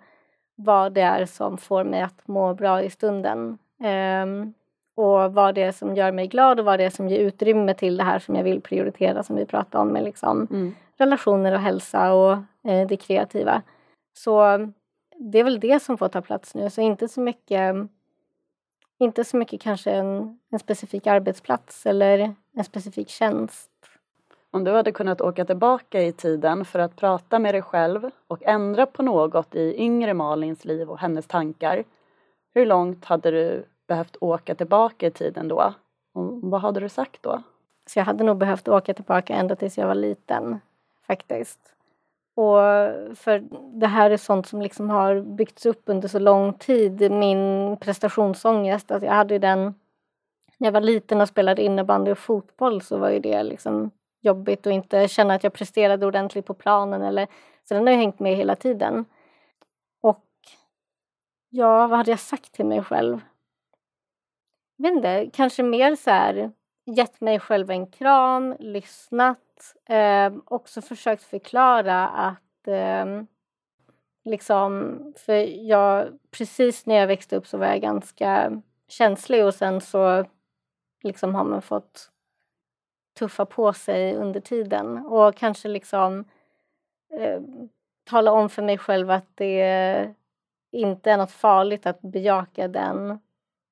vad 0.55 0.93
det 0.93 1.01
är 1.01 1.25
som 1.25 1.57
får 1.57 1.83
mig 1.83 2.01
att 2.01 2.27
må 2.27 2.53
bra 2.53 2.81
i 2.81 2.89
stunden. 2.89 3.57
Um, 4.23 4.53
och 4.95 5.33
vad 5.33 5.55
det 5.55 5.63
är 5.63 5.71
som 5.71 5.95
gör 5.95 6.11
mig 6.11 6.27
glad 6.27 6.59
och 6.59 6.65
vad 6.65 6.79
det 6.79 6.83
är 6.83 6.89
som 6.89 7.09
ger 7.09 7.19
utrymme 7.19 7.73
till 7.73 7.97
det 7.97 8.03
här 8.03 8.19
som 8.19 8.35
jag 8.35 8.43
vill 8.43 8.61
prioritera 8.61 9.23
som 9.23 9.35
vi 9.35 9.45
pratade 9.45 9.81
om 9.81 9.87
med 9.87 10.03
liksom 10.03 10.47
mm. 10.51 10.75
relationer 10.97 11.53
och 11.53 11.59
hälsa 11.59 12.13
och 12.13 12.31
eh, 12.71 12.87
det 12.87 12.97
kreativa. 12.97 13.61
Så 14.13 14.41
det 15.15 15.39
är 15.39 15.43
väl 15.43 15.59
det 15.59 15.79
som 15.79 15.97
får 15.97 16.07
ta 16.07 16.21
plats 16.21 16.55
nu, 16.55 16.69
så 16.69 16.81
inte 16.81 17.07
så 17.07 17.21
mycket 17.21 17.75
inte 19.01 19.23
så 19.23 19.37
mycket 19.37 19.61
kanske 19.61 19.91
en, 19.91 20.39
en 20.49 20.59
specifik 20.59 21.07
arbetsplats 21.07 21.85
eller 21.85 22.35
en 22.55 22.63
specifik 22.63 23.09
tjänst. 23.09 23.69
Om 24.51 24.63
du 24.63 24.71
hade 24.71 24.91
kunnat 24.91 25.21
åka 25.21 25.45
tillbaka 25.45 26.01
i 26.01 26.11
tiden 26.11 26.65
för 26.65 26.79
att 26.79 26.95
prata 26.95 27.39
med 27.39 27.53
dig 27.53 27.61
själv 27.61 28.09
och 28.27 28.43
ändra 28.43 28.85
på 28.85 29.03
något 29.03 29.55
i 29.55 29.75
yngre 29.77 30.13
Malins 30.13 30.65
liv 30.65 30.89
och 30.89 30.99
hennes 30.99 31.27
tankar, 31.27 31.83
hur 32.53 32.65
långt 32.65 33.05
hade 33.05 33.31
du 33.31 33.65
behövt 33.87 34.17
åka 34.21 34.55
tillbaka 34.55 35.07
i 35.07 35.11
tiden 35.11 35.47
då? 35.47 35.73
Och 36.13 36.41
vad 36.41 36.61
hade 36.61 36.79
du 36.79 36.89
sagt 36.89 37.23
då? 37.23 37.43
Så 37.85 37.99
jag 37.99 38.05
hade 38.05 38.23
nog 38.23 38.37
behövt 38.37 38.67
åka 38.67 38.93
tillbaka 38.93 39.35
ända 39.35 39.55
tills 39.55 39.77
jag 39.77 39.87
var 39.87 39.95
liten, 39.95 40.59
faktiskt. 41.07 41.59
Och 42.35 42.57
för 43.17 43.43
det 43.79 43.87
här 43.87 44.11
är 44.11 44.17
sånt 44.17 44.47
som 44.47 44.61
liksom 44.61 44.89
har 44.89 45.21
byggts 45.21 45.65
upp 45.65 45.81
under 45.85 46.07
så 46.07 46.19
lång 46.19 46.53
tid, 46.53 47.11
min 47.11 47.77
prestationsångest. 47.77 48.91
Alltså 48.91 49.05
jag 49.05 49.13
hade 49.13 49.39
den, 49.39 49.73
när 50.57 50.67
jag 50.67 50.71
var 50.71 50.81
liten 50.81 51.21
och 51.21 51.27
spelade 51.27 51.63
innebandy 51.63 52.11
och 52.11 52.17
fotboll 52.17 52.81
så 52.81 52.97
var 52.97 53.09
ju 53.09 53.19
det 53.19 53.43
liksom 53.43 53.91
jobbigt 54.21 54.67
att 54.67 54.73
inte 54.73 55.07
känna 55.07 55.33
att 55.33 55.43
jag 55.43 55.53
presterade 55.53 56.05
ordentligt 56.05 56.45
på 56.45 56.53
planen. 56.53 57.01
Eller, 57.01 57.27
så 57.63 57.73
den 57.73 57.87
har 57.87 57.93
ju 57.93 57.99
hängt 57.99 58.19
med 58.19 58.35
hela 58.35 58.55
tiden. 58.55 59.05
Och 60.01 60.25
ja, 61.49 61.87
vad 61.87 61.97
hade 61.97 62.11
jag 62.11 62.19
sagt 62.19 62.51
till 62.51 62.65
mig 62.65 62.83
själv? 62.83 63.21
Jag 64.77 64.83
vet 64.83 64.97
inte, 64.97 65.29
kanske 65.33 65.63
mer 65.63 65.95
så 65.95 66.09
här 66.09 66.51
gett 66.85 67.21
mig 67.21 67.39
själv 67.39 67.71
en 67.71 67.87
kram, 67.87 68.55
lyssnat, 68.59 69.37
eh, 69.89 70.33
också 70.45 70.81
försökt 70.81 71.23
förklara 71.23 72.07
att 72.07 72.67
eh, 72.67 73.05
liksom, 74.23 74.97
för 75.17 75.33
jag, 75.67 76.19
precis 76.31 76.85
när 76.85 76.95
jag 76.95 77.07
växte 77.07 77.35
upp 77.35 77.47
så 77.47 77.57
var 77.57 77.65
jag 77.65 77.81
ganska 77.81 78.61
känslig 78.87 79.45
och 79.45 79.53
sen 79.53 79.81
så 79.81 80.25
liksom 81.03 81.35
har 81.35 81.43
man 81.43 81.61
fått 81.61 82.11
tuffa 83.19 83.45
på 83.45 83.73
sig 83.73 84.15
under 84.15 84.39
tiden 84.39 84.97
och 84.97 85.35
kanske 85.35 85.67
liksom 85.67 86.25
eh, 87.13 87.41
tala 88.03 88.31
om 88.31 88.49
för 88.49 88.61
mig 88.61 88.77
själv 88.77 89.11
att 89.11 89.27
det 89.35 90.15
inte 90.71 91.11
är 91.11 91.17
något 91.17 91.31
farligt 91.31 91.85
att 91.85 92.01
bejaka 92.01 92.67
den 92.67 93.19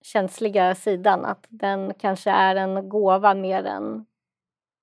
känsliga 0.02 0.76
sidan. 0.76 1.26
Att 1.26 1.46
den 1.50 1.94
kanske 1.94 2.32
är 2.32 2.56
en 2.56 2.90
gåva 2.90 3.34
mer 3.34 3.64
än 3.66 4.06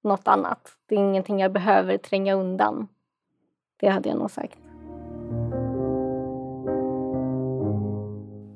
något 0.07 0.29
annat. 0.29 0.77
Det 0.87 0.95
är 0.95 0.99
ingenting 0.99 1.41
jag 1.41 1.53
behöver 1.53 1.99
tränga 1.99 2.35
undan. 2.35 2.89
Det 3.77 3.89
hade 3.89 4.09
jag 4.09 4.19
nog 4.19 4.31
sagt. 4.31 4.59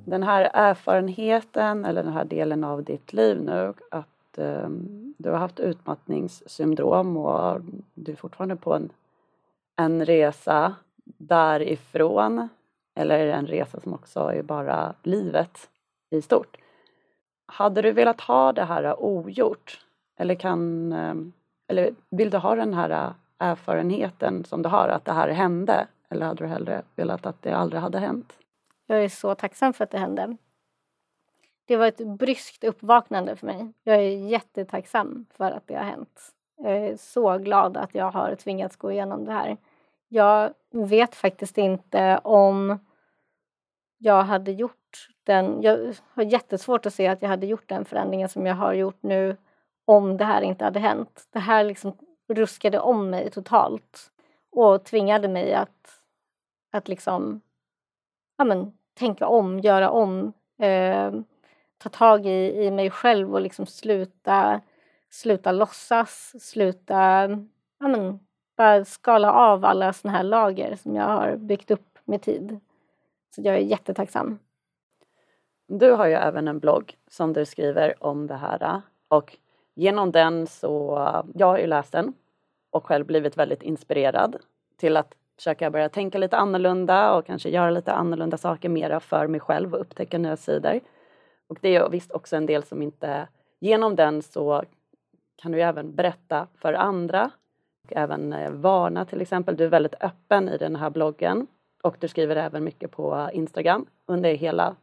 Den 0.05 0.23
här 0.23 0.51
erfarenheten 0.55 1.85
eller 1.85 2.03
den 2.03 2.13
här 2.13 2.25
delen 2.25 2.65
av 2.65 2.85
ditt 2.85 3.13
liv 3.13 3.43
nu 3.43 3.75
att 3.91 4.39
eh, 4.39 4.69
du 5.19 5.31
har 5.31 5.39
haft 5.39 5.61
utmattningssyndrom 5.61 7.17
och 7.17 7.61
du 7.95 8.13
är 8.13 8.17
fortfarande 8.17 8.57
på 8.57 8.75
en, 8.75 8.93
en 9.77 10.07
resa 10.07 10.75
därifrån 11.05 12.49
eller 12.95 13.27
en 13.27 13.47
resa 13.47 13.81
som 13.81 13.95
också 13.95 14.21
är 14.21 14.43
bara 14.43 14.95
livet 15.03 15.71
i 16.11 16.23
stort. 16.23 16.57
Hade 17.47 17.83
du 17.83 17.93
velat 17.93 18.21
ha 18.21 18.53
det 18.53 18.65
här 18.65 19.03
ogjort? 19.03 19.81
Eller, 20.17 20.35
kan, 20.35 20.93
eh, 20.93 21.15
eller 21.71 21.95
vill 22.11 22.31
du 22.31 22.39
ha 22.39 22.55
den 22.55 22.75
här 22.75 22.91
äh, 22.91 23.13
erfarenheten 23.39 24.45
som 24.45 24.63
du 24.63 24.69
har, 24.69 24.89
att 24.89 25.05
det 25.05 25.13
här 25.13 25.29
hände? 25.29 25.87
Eller 26.09 26.27
hade 26.27 26.45
du 26.45 26.49
hellre 26.49 26.83
velat 26.97 27.27
att 27.27 27.43
det 27.43 27.53
aldrig 27.53 27.83
hade 27.83 27.99
hänt? 27.99 28.33
Jag 28.87 29.05
är 29.05 29.09
så 29.09 29.35
tacksam 29.35 29.73
för 29.73 29.85
att 29.85 29.91
det 29.91 29.99
hände. 29.99 30.37
Det 31.65 31.77
var 31.77 31.87
ett 31.87 32.07
bryskt 32.07 32.65
uppvaknande 32.65 33.37
för 33.37 33.47
mig. 33.47 33.73
Jag 33.83 33.97
är 33.97 34.29
jättetacksam 34.29 35.27
för 35.37 35.51
att 35.51 35.67
det 35.67 35.75
har 35.75 35.85
hänt. 35.85 36.21
Jag 36.57 36.77
är 36.77 36.97
så 36.97 37.39
glad 37.39 37.77
att 37.77 37.95
jag 37.95 38.11
har 38.11 38.35
tvingats 38.35 38.77
gå 38.77 38.93
igenom 38.93 39.25
det 39.25 39.33
här. 39.33 39.57
Jag 40.09 40.55
vet 40.71 41.15
faktiskt 41.15 41.59
inte 41.59 42.21
om 42.25 42.79
jag 43.99 44.23
hade 44.23 44.53
gjort 44.53 45.09
den... 45.25 45.63
Jag 45.63 45.95
har 46.15 46.23
jättesvårt 46.23 46.87
att 46.87 46.95
se 46.95 47.07
att 47.07 47.23
jag 47.23 47.29
hade 47.29 47.47
gjort 47.47 47.69
den 47.69 47.85
förändringen 47.85 48.29
som 48.29 48.47
jag 48.47 48.55
har 48.55 48.73
gjort 48.73 49.03
nu 49.03 49.37
om 49.91 50.17
det 50.17 50.25
här 50.25 50.43
inte 50.43 50.65
hade 50.65 50.81
hänt. 50.81 51.29
Det 51.33 51.39
här 51.39 51.65
liksom 51.65 51.93
ruskade 52.29 52.81
om 52.81 53.11
mig 53.11 53.31
totalt 53.31 54.11
och 54.51 54.85
tvingade 54.85 55.29
mig 55.29 55.55
att, 55.55 56.01
att 56.73 56.89
liksom, 56.89 57.41
ja 58.39 58.45
men, 58.45 58.73
tänka 58.95 59.27
om, 59.27 59.59
göra 59.59 59.91
om, 59.91 60.33
eh, 60.59 61.13
ta 61.79 61.89
tag 61.89 62.27
i, 62.27 62.65
i 62.65 62.71
mig 62.71 62.91
själv 62.91 63.35
och 63.35 63.41
liksom 63.41 63.67
sluta, 63.67 64.61
sluta 65.11 65.53
låtsas, 65.53 66.35
sluta 66.41 67.29
ja 67.79 67.89
men, 67.89 68.21
bara 68.57 68.85
skala 68.85 69.33
av 69.33 69.65
alla 69.65 69.93
såna 69.93 70.15
här 70.15 70.23
lager 70.23 70.77
som 70.77 70.97
jag 70.97 71.05
har 71.05 71.37
byggt 71.37 71.71
upp 71.71 71.99
med 72.05 72.23
tid. 72.23 72.61
Så 73.35 73.43
jag 73.43 73.55
är 73.55 73.61
jättetacksam. 73.61 74.39
Du 75.69 75.91
har 75.91 76.07
ju 76.07 76.15
även 76.15 76.49
en 76.49 76.59
blogg 76.59 76.97
som 77.09 77.33
du 77.33 77.47
skriver 77.47 78.05
om 78.05 78.27
det 78.27 78.37
här 78.37 78.83
och 79.09 79.37
genom 79.75 80.13
den 80.13 80.47
så, 80.47 80.99
jag 81.35 81.47
har 81.47 81.59
ju 81.59 81.67
läst 81.67 81.93
den 81.93 82.13
och 82.71 82.87
själv 82.87 83.07
blivit 83.07 83.37
väldigt 83.37 83.63
inspirerad 83.63 84.37
till 84.77 84.97
att 84.97 85.15
försöka 85.37 85.71
börja 85.71 85.89
tänka 85.89 86.19
lite 86.19 86.37
annorlunda 86.37 87.15
och 87.15 87.27
kanske 87.27 87.49
göra 87.51 87.71
lite 87.71 87.93
annorlunda 87.93 88.37
saker 88.37 88.69
mera 88.69 89.01
för 89.01 89.27
mig 89.27 89.41
själv 89.41 89.75
och 89.75 89.81
upptäcka 89.81 90.19
nya 90.19 90.37
sidor. 90.37 90.81
Och 91.49 91.59
det 91.61 91.77
är 91.77 91.89
visst 91.89 92.13
också 92.13 92.37
en 92.37 92.47
del 92.47 92.63
som 92.63 92.83
inte, 92.83 93.29
genom 93.61 93.97
den 93.97 94.23
så 94.23 94.63
kan 95.37 95.53
du 95.53 95.63
även 95.63 95.95
berätta 95.95 96.47
för 96.55 96.73
andra 96.73 97.31
och 97.85 97.93
även 97.97 98.33
eh, 98.33 98.51
varna 98.51 99.05
till 99.05 99.21
exempel. 99.21 99.57
Du 99.57 99.65
är 99.65 99.69
väldigt 99.69 99.95
öppen 100.01 100.49
i 100.49 100.59
den 100.59 100.77
här 100.77 100.91
bloggen 100.91 101.47
och 101.83 101.97
du 102.01 102.09
skriver 102.09 102.37
även 102.37 102.65
mycket 102.65 102.91
på 102.91 103.31
Instagram 103.33 103.87
under 104.07 104.35
hela 104.35 104.77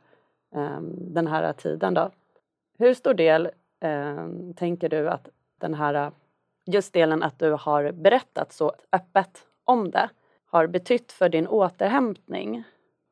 um, 0.56 1.14
den 1.14 1.28
här 1.28 1.54
tiden. 1.54 1.94
Då. 1.94 2.12
Hur 2.78 2.94
stor 2.94 3.14
del 3.14 3.50
Ehm, 3.80 4.54
tänker 4.54 4.90
du 4.90 5.10
att 5.10 5.30
den 5.58 5.74
här 5.74 5.94
äh, 5.94 6.12
just 6.66 6.94
delen 6.94 7.24
att 7.24 7.40
du 7.40 7.52
har 7.52 7.92
berättat 7.92 8.54
så 8.54 8.74
öppet 8.92 9.46
om 9.64 9.92
det 9.92 10.10
har 10.46 10.68
betytt 10.68 11.12
för 11.12 11.30
din 11.30 11.48
återhämtning. 11.48 12.64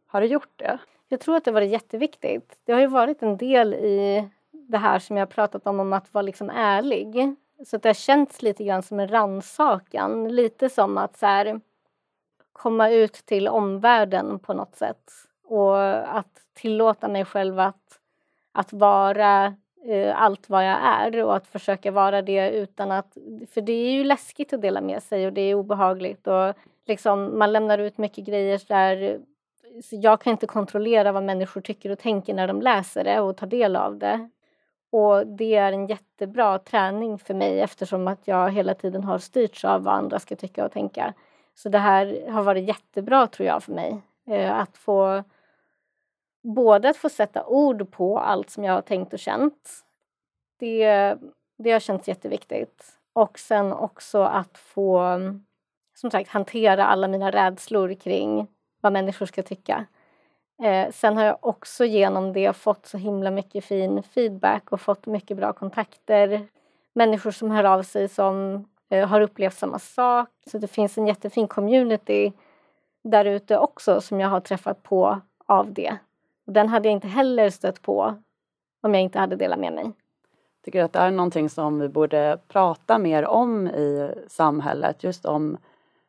Har 0.07 0.21
det 0.21 0.27
gjort 0.27 0.53
det? 0.55 0.77
Jag 1.07 1.19
tror 1.19 1.35
att 1.35 1.45
det 1.45 1.51
var 1.51 1.61
jätteviktigt. 1.61 2.59
Det 2.63 2.73
har 2.73 2.79
ju 2.79 2.87
varit 2.87 3.23
en 3.23 3.37
del 3.37 3.73
i 3.73 4.29
det 4.51 4.77
här 4.77 4.99
som 4.99 5.17
jag 5.17 5.29
pratat 5.29 5.67
om, 5.67 5.79
om 5.79 5.93
att 5.93 6.13
vara 6.13 6.21
liksom 6.21 6.49
ärlig. 6.49 7.35
Så 7.65 7.77
det 7.77 7.89
har 7.89 7.93
känts 7.93 8.41
lite 8.41 8.63
grann 8.63 8.83
som 8.83 8.99
en 8.99 9.07
rannsakan. 9.07 10.27
Lite 10.27 10.69
som 10.69 10.97
att 10.97 11.17
så 11.17 11.25
här, 11.25 11.61
komma 12.53 12.89
ut 12.89 13.13
till 13.13 13.47
omvärlden 13.47 14.39
på 14.39 14.53
något 14.53 14.75
sätt. 14.75 15.11
Och 15.43 15.79
att 16.17 16.41
tillåta 16.53 17.07
mig 17.07 17.25
själv 17.25 17.59
att, 17.59 17.99
att 18.51 18.73
vara 18.73 19.55
Eh, 19.87 20.21
allt 20.21 20.49
vad 20.49 20.65
jag 20.65 20.77
är 20.83 21.23
och 21.23 21.35
att 21.35 21.47
försöka 21.47 21.91
vara 21.91 22.21
det 22.21 22.51
utan 22.51 22.91
att... 22.91 23.17
För 23.51 23.61
det 23.61 23.71
är 23.71 23.91
ju 23.91 24.03
läskigt 24.03 24.53
att 24.53 24.61
dela 24.61 24.81
med 24.81 25.03
sig 25.03 25.27
och 25.27 25.33
det 25.33 25.41
är 25.41 25.55
obehagligt. 25.55 26.27
Och 26.27 26.53
liksom, 26.85 27.39
man 27.39 27.53
lämnar 27.53 27.77
ut 27.77 27.97
mycket 27.97 28.25
grejer 28.25 28.61
där 28.67 29.19
jag 29.91 30.21
kan 30.21 30.31
inte 30.31 30.47
kontrollera 30.47 31.11
vad 31.11 31.23
människor 31.23 31.61
tycker 31.61 31.89
och 31.89 31.99
tänker 31.99 32.33
när 32.33 32.47
de 32.47 32.61
läser 32.61 33.03
det 33.03 33.19
och 33.19 33.37
tar 33.37 33.47
del 33.47 33.75
av 33.75 33.97
det. 33.97 34.29
Och 34.89 35.27
det 35.27 35.55
är 35.55 35.73
en 35.73 35.87
jättebra 35.87 36.59
träning 36.59 37.19
för 37.19 37.33
mig 37.33 37.61
eftersom 37.61 38.07
att 38.07 38.27
jag 38.27 38.51
hela 38.51 38.73
tiden 38.73 39.03
har 39.03 39.17
styrts 39.17 39.65
av 39.65 39.83
vad 39.83 39.93
andra 39.93 40.19
ska 40.19 40.35
tycka 40.35 40.65
och 40.65 40.71
tänka. 40.71 41.13
Så 41.55 41.69
det 41.69 41.77
här 41.77 42.31
har 42.31 42.43
varit 42.43 42.67
jättebra 42.67 43.27
tror 43.27 43.47
jag 43.47 43.63
för 43.63 43.71
mig. 43.71 44.01
Eh, 44.27 44.59
att 44.59 44.77
få 44.77 45.23
både 46.45 46.89
att 46.89 46.97
få 46.97 47.09
sätta 47.09 47.45
ord 47.45 47.91
på 47.91 48.19
allt 48.19 48.49
som 48.49 48.63
jag 48.63 48.73
har 48.73 48.81
tänkt 48.81 49.13
och 49.13 49.19
känt. 49.19 49.69
Det, 50.59 51.15
det 51.57 51.71
har 51.71 51.79
känts 51.79 52.07
jätteviktigt. 52.07 52.85
Och 53.13 53.39
sen 53.39 53.73
också 53.73 54.21
att 54.21 54.57
få 54.57 55.19
som 55.95 56.11
sagt 56.11 56.29
hantera 56.29 56.85
alla 56.85 57.07
mina 57.07 57.31
rädslor 57.31 57.93
kring 57.93 58.47
vad 58.81 58.93
människor 58.93 59.25
ska 59.25 59.43
tycka. 59.43 59.85
Eh, 60.63 60.91
sen 60.91 61.17
har 61.17 61.23
jag 61.23 61.37
också 61.41 61.85
genom 61.85 62.33
det 62.33 62.55
fått 62.55 62.85
så 62.85 62.97
himla 62.97 63.31
mycket 63.31 63.65
fin 63.65 64.03
feedback 64.03 64.71
och 64.71 64.81
fått 64.81 65.05
mycket 65.05 65.37
bra 65.37 65.53
kontakter. 65.53 66.47
Människor 66.93 67.31
som 67.31 67.51
hör 67.51 67.63
av 67.63 67.83
sig 67.83 68.09
som 68.09 68.65
eh, 68.89 69.07
har 69.07 69.21
upplevt 69.21 69.53
samma 69.53 69.79
sak. 69.79 70.29
Så 70.51 70.57
det 70.57 70.67
finns 70.67 70.97
en 70.97 71.07
jättefin 71.07 71.47
community 71.47 72.31
där 73.03 73.25
ute 73.25 73.57
också 73.57 74.01
som 74.01 74.19
jag 74.19 74.29
har 74.29 74.39
träffat 74.39 74.83
på 74.83 75.21
av 75.45 75.73
det. 75.73 75.97
Och 76.45 76.53
den 76.53 76.69
hade 76.69 76.87
jag 76.87 76.93
inte 76.93 77.07
heller 77.07 77.49
stött 77.49 77.81
på 77.81 78.15
om 78.81 78.93
jag 78.93 79.03
inte 79.03 79.19
hade 79.19 79.35
delat 79.35 79.59
med 79.59 79.73
mig. 79.73 79.91
Tycker 80.63 80.79
du 80.79 80.85
att 80.85 80.93
det 80.93 80.99
är 80.99 81.11
någonting 81.11 81.49
som 81.49 81.79
vi 81.79 81.89
borde 81.89 82.39
prata 82.47 82.97
mer 82.97 83.25
om 83.25 83.67
i 83.67 84.11
samhället? 84.27 85.03
Just 85.03 85.25
om 85.25 85.57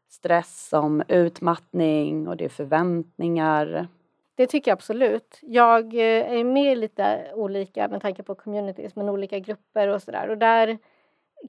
stress, 0.09 0.73
om 0.73 1.03
utmattning 1.09 2.29
och 2.29 2.37
det 2.37 2.45
är 2.45 2.49
förväntningar. 2.49 3.89
Det 4.35 4.47
tycker 4.47 4.71
jag 4.71 4.77
absolut. 4.77 5.39
Jag 5.43 5.95
eh, 5.95 6.33
är 6.33 6.45
med 6.45 6.73
i 6.73 6.77
lite 6.77 7.33
olika, 7.35 7.89
med 7.89 8.03
tanke 8.03 8.23
på 8.23 8.35
communities, 8.35 8.97
men 8.97 9.09
olika 9.09 9.39
grupper 9.39 9.89
och 9.89 10.03
sådär. 10.03 10.31
Och 10.31 10.39
där 10.39 10.79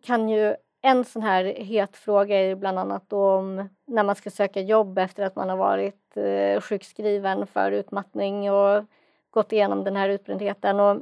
kan 0.01 0.29
ju 0.29 0.55
en 0.87 1.05
sån 1.05 1.21
här 1.21 1.43
het 1.43 1.97
fråga 1.97 2.41
är 2.41 2.55
bland 2.55 2.79
annat 2.79 3.13
om 3.13 3.69
när 3.85 4.03
man 4.03 4.15
ska 4.15 4.29
söka 4.29 4.61
jobb 4.61 4.97
efter 4.97 5.23
att 5.23 5.35
man 5.35 5.49
har 5.49 5.57
varit 5.57 6.17
eh, 6.17 6.61
sjukskriven 6.61 7.47
för 7.47 7.71
utmattning 7.71 8.51
och 8.51 8.85
gått 9.29 9.51
igenom 9.51 9.83
den 9.83 9.95
här 9.95 10.09
utbrändheten. 10.09 10.79
Och 10.79 11.01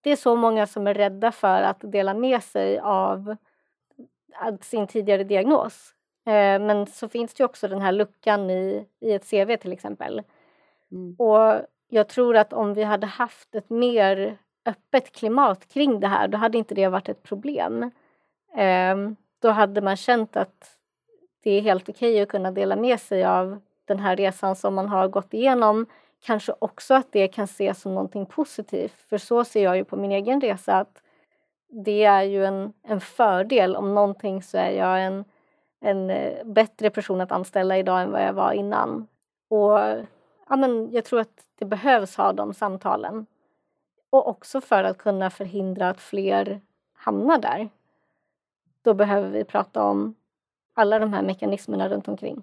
det 0.00 0.10
är 0.10 0.16
så 0.16 0.36
många 0.36 0.66
som 0.66 0.86
är 0.86 0.94
rädda 0.94 1.32
för 1.32 1.62
att 1.62 1.80
dela 1.80 2.14
med 2.14 2.42
sig 2.42 2.78
av 2.78 3.36
sin 4.60 4.86
tidigare 4.86 5.24
diagnos. 5.24 5.94
Eh, 6.26 6.58
men 6.60 6.86
så 6.86 7.08
finns 7.08 7.34
det 7.34 7.44
också 7.44 7.68
den 7.68 7.80
här 7.80 7.92
luckan 7.92 8.50
i, 8.50 8.86
i 9.00 9.12
ett 9.12 9.30
CV 9.30 9.56
till 9.56 9.72
exempel. 9.72 10.22
Mm. 10.92 11.16
Och 11.18 11.60
jag 11.88 12.08
tror 12.08 12.36
att 12.36 12.52
om 12.52 12.74
vi 12.74 12.82
hade 12.82 13.06
haft 13.06 13.54
ett 13.54 13.70
mer 13.70 14.38
öppet 14.64 15.12
klimat 15.12 15.68
kring 15.68 16.00
det 16.00 16.08
här, 16.08 16.28
då 16.28 16.38
hade 16.38 16.58
inte 16.58 16.74
det 16.74 16.88
varit 16.88 17.08
ett 17.08 17.22
problem. 17.22 17.90
Ehm, 18.56 19.16
då 19.38 19.50
hade 19.50 19.80
man 19.80 19.96
känt 19.96 20.36
att 20.36 20.78
det 21.42 21.50
är 21.50 21.60
helt 21.60 21.88
okej 21.88 22.12
okay 22.12 22.22
att 22.22 22.28
kunna 22.28 22.50
dela 22.50 22.76
med 22.76 23.00
sig 23.00 23.24
av 23.24 23.60
den 23.84 23.98
här 23.98 24.16
resan 24.16 24.56
som 24.56 24.74
man 24.74 24.88
har 24.88 25.08
gått 25.08 25.34
igenom. 25.34 25.86
Kanske 26.20 26.52
också 26.58 26.94
att 26.94 27.12
det 27.12 27.28
kan 27.28 27.44
ses 27.44 27.80
som 27.80 27.94
någonting 27.94 28.26
positivt, 28.26 29.00
för 29.08 29.18
så 29.18 29.44
ser 29.44 29.64
jag 29.64 29.76
ju 29.76 29.84
på 29.84 29.96
min 29.96 30.12
egen 30.12 30.40
resa 30.40 30.74
att 30.74 31.02
det 31.68 32.04
är 32.04 32.22
ju 32.22 32.44
en, 32.44 32.72
en 32.82 33.00
fördel. 33.00 33.76
Om 33.76 33.94
någonting 33.94 34.42
så 34.42 34.58
är 34.58 34.70
jag 34.70 35.04
en, 35.04 35.24
en 35.80 36.10
eh, 36.10 36.44
bättre 36.44 36.90
person 36.90 37.20
att 37.20 37.32
anställa 37.32 37.78
idag 37.78 38.02
än 38.02 38.10
vad 38.10 38.24
jag 38.24 38.32
var 38.32 38.52
innan. 38.52 39.06
Och 39.48 39.78
ja, 40.48 40.56
men 40.56 40.92
jag 40.92 41.04
tror 41.04 41.20
att 41.20 41.44
det 41.58 41.64
behövs 41.64 42.16
ha 42.16 42.32
de 42.32 42.54
samtalen. 42.54 43.26
Och 44.10 44.28
också 44.28 44.60
för 44.60 44.84
att 44.84 44.98
kunna 44.98 45.30
förhindra 45.30 45.88
att 45.88 46.00
fler 46.00 46.60
hamnar 46.94 47.38
där. 47.38 47.68
Då 48.86 48.94
behöver 48.94 49.28
vi 49.28 49.44
prata 49.44 49.84
om 49.84 50.14
alla 50.74 50.98
de 50.98 51.12
här 51.12 51.22
mekanismerna 51.22 51.88
runt 51.88 52.08
omkring. 52.08 52.42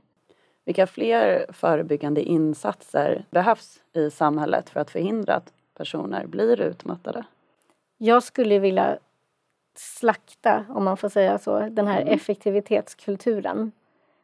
Vilka 0.65 0.87
fler 0.87 1.45
förebyggande 1.53 2.21
insatser 2.21 3.25
behövs 3.29 3.81
i 3.93 4.11
samhället 4.11 4.69
för 4.69 4.79
att 4.79 4.91
förhindra 4.91 5.35
att 5.35 5.53
personer 5.77 6.25
blir 6.25 6.61
utmattade? 6.61 7.25
Jag 7.97 8.23
skulle 8.23 8.59
vilja 8.59 8.97
slakta, 9.75 10.65
om 10.69 10.83
man 10.83 10.97
får 10.97 11.09
säga 11.09 11.37
så, 11.37 11.59
den 11.59 11.87
här 11.87 12.01
mm. 12.01 12.13
effektivitetskulturen 12.13 13.71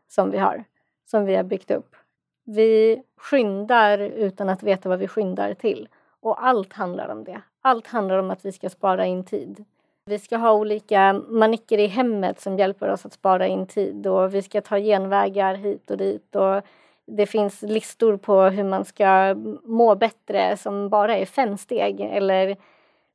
som 0.07 0.31
vi 0.31 0.37
har, 0.37 0.63
som 1.05 1.25
vi 1.25 1.35
har 1.35 1.43
byggt 1.43 1.71
upp. 1.71 1.95
Vi 2.43 3.03
skyndar 3.17 3.99
utan 3.99 4.49
att 4.49 4.63
veta 4.63 4.89
vad 4.89 4.99
vi 4.99 5.07
skyndar 5.07 5.53
till. 5.53 5.87
Och 6.19 6.45
allt 6.45 6.73
handlar 6.73 7.09
om 7.09 7.23
det. 7.23 7.41
Allt 7.61 7.87
handlar 7.87 8.17
om 8.17 8.31
att 8.31 8.45
vi 8.45 8.51
ska 8.51 8.69
spara 8.69 9.05
in 9.05 9.23
tid. 9.23 9.65
Vi 10.09 10.19
ska 10.19 10.37
ha 10.37 10.53
olika 10.53 11.13
manicker 11.13 11.77
i 11.77 11.87
hemmet 11.87 12.39
som 12.39 12.57
hjälper 12.57 12.89
oss 12.89 13.05
att 13.05 13.13
spara 13.13 13.47
in 13.47 13.67
tid 13.67 14.07
och 14.07 14.35
vi 14.35 14.41
ska 14.41 14.61
ta 14.61 14.77
genvägar 14.77 15.55
hit 15.55 15.91
och 15.91 15.97
dit. 15.97 16.35
Och 16.35 16.61
det 17.05 17.25
finns 17.25 17.61
listor 17.61 18.17
på 18.17 18.41
hur 18.41 18.63
man 18.63 18.85
ska 18.85 19.35
må 19.63 19.95
bättre 19.95 20.57
som 20.57 20.89
bara 20.89 21.17
är 21.17 21.25
fem 21.25 21.57
steg. 21.57 22.01
Eller 22.01 22.57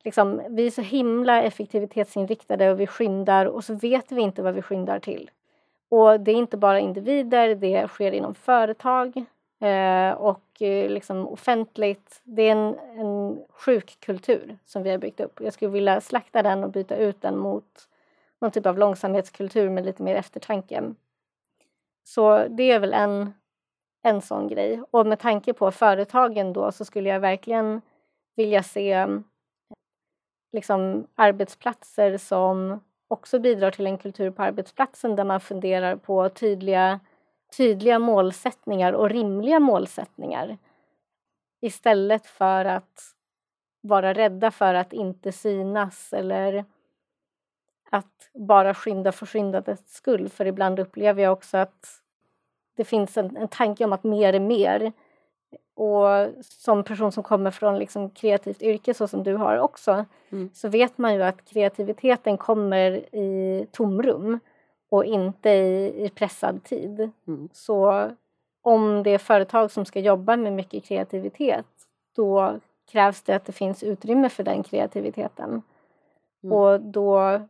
liksom, 0.03 0.41
vi 0.49 0.67
är 0.67 0.71
så 0.71 0.81
himla 0.81 1.41
effektivitetsinriktade 1.41 2.71
och 2.71 2.79
vi 2.79 2.87
skyndar 2.87 3.45
och 3.45 3.63
så 3.63 3.73
vet 3.73 4.11
vi 4.11 4.21
inte 4.21 4.41
vad 4.41 4.53
vi 4.53 4.61
skyndar 4.61 4.99
till. 4.99 5.31
Och 5.89 6.19
det 6.19 6.31
är 6.31 6.35
inte 6.35 6.57
bara 6.57 6.79
individer, 6.79 7.55
det 7.55 7.87
sker 7.87 8.11
inom 8.11 8.33
företag 8.35 9.25
eh, 9.61 10.11
och 10.11 10.61
eh, 10.61 10.89
liksom 10.89 11.27
offentligt. 11.27 12.21
Det 12.23 12.41
är 12.41 12.51
en, 12.51 12.75
en 12.99 13.43
sjuk 13.49 13.97
kultur 13.99 14.57
som 14.65 14.83
vi 14.83 14.89
har 14.89 14.97
byggt 14.97 15.19
upp. 15.19 15.41
Jag 15.41 15.53
skulle 15.53 15.71
vilja 15.71 16.01
slakta 16.01 16.43
den 16.43 16.63
och 16.63 16.71
byta 16.71 16.95
ut 16.95 17.21
den 17.21 17.37
mot 17.37 17.89
någon 18.41 18.51
typ 18.51 18.65
av 18.65 18.77
långsamhetskultur 18.77 19.69
med 19.69 19.85
lite 19.85 20.03
mer 20.03 20.15
eftertanke. 20.15 20.93
Så 22.03 22.47
det 22.47 22.71
är 22.71 22.79
väl 22.79 22.93
en, 22.93 23.33
en 24.03 24.21
sån 24.21 24.47
grej. 24.47 24.81
Och 24.91 25.07
med 25.07 25.19
tanke 25.19 25.53
på 25.53 25.71
företagen 25.71 26.53
då 26.53 26.71
så 26.71 26.85
skulle 26.85 27.09
jag 27.09 27.19
verkligen 27.19 27.81
vilja 28.35 28.63
se 28.63 29.07
liksom 30.51 31.07
arbetsplatser 31.15 32.17
som 32.17 32.79
också 33.07 33.39
bidrar 33.39 33.71
till 33.71 33.87
en 33.87 33.97
kultur 33.97 34.31
på 34.31 34.43
arbetsplatsen 34.43 35.15
där 35.15 35.23
man 35.23 35.39
funderar 35.39 35.95
på 35.95 36.29
tydliga, 36.29 36.99
tydliga 37.57 37.99
målsättningar 37.99 38.93
och 38.93 39.09
rimliga 39.09 39.59
målsättningar 39.59 40.57
istället 41.61 42.25
för 42.25 42.65
att 42.65 43.15
vara 43.81 44.13
rädda 44.13 44.51
för 44.51 44.73
att 44.73 44.93
inte 44.93 45.31
synas 45.31 46.13
eller 46.13 46.65
att 47.89 48.29
bara 48.33 48.73
skynda 48.73 49.11
för 49.11 49.25
skyndandets 49.25 49.93
skull. 49.93 50.29
För 50.29 50.45
ibland 50.45 50.79
upplever 50.79 51.23
jag 51.23 51.33
också 51.33 51.57
att 51.57 52.01
det 52.75 52.83
finns 52.83 53.17
en, 53.17 53.37
en 53.37 53.47
tanke 53.47 53.85
om 53.85 53.93
att 53.93 54.03
mer 54.03 54.33
är 54.33 54.39
mer 54.39 54.91
och 55.75 56.27
som 56.41 56.83
person 56.83 57.11
som 57.11 57.23
kommer 57.23 57.51
från 57.51 57.79
liksom 57.79 58.09
kreativt 58.09 58.61
yrke 58.61 58.93
så 58.93 59.07
som 59.07 59.23
du 59.23 59.35
har 59.35 59.57
också 59.57 60.05
mm. 60.29 60.49
så 60.53 60.69
vet 60.69 60.97
man 60.97 61.13
ju 61.13 61.23
att 61.23 61.45
kreativiteten 61.45 62.37
kommer 62.37 63.15
i 63.15 63.67
tomrum 63.71 64.39
och 64.89 65.05
inte 65.05 65.49
i, 65.49 66.05
i 66.05 66.09
pressad 66.09 66.63
tid. 66.63 67.11
Mm. 67.27 67.49
Så 67.51 68.09
om 68.61 69.03
det 69.03 69.09
är 69.09 69.17
företag 69.17 69.71
som 69.71 69.85
ska 69.85 69.99
jobba 69.99 70.37
med 70.37 70.53
mycket 70.53 70.83
kreativitet 70.83 71.65
då 72.15 72.59
krävs 72.91 73.21
det 73.21 73.35
att 73.35 73.45
det 73.45 73.51
finns 73.51 73.83
utrymme 73.83 74.29
för 74.29 74.43
den 74.43 74.63
kreativiteten. 74.63 75.61
Mm. 76.43 76.57
Och 76.57 76.81
då 76.81 77.41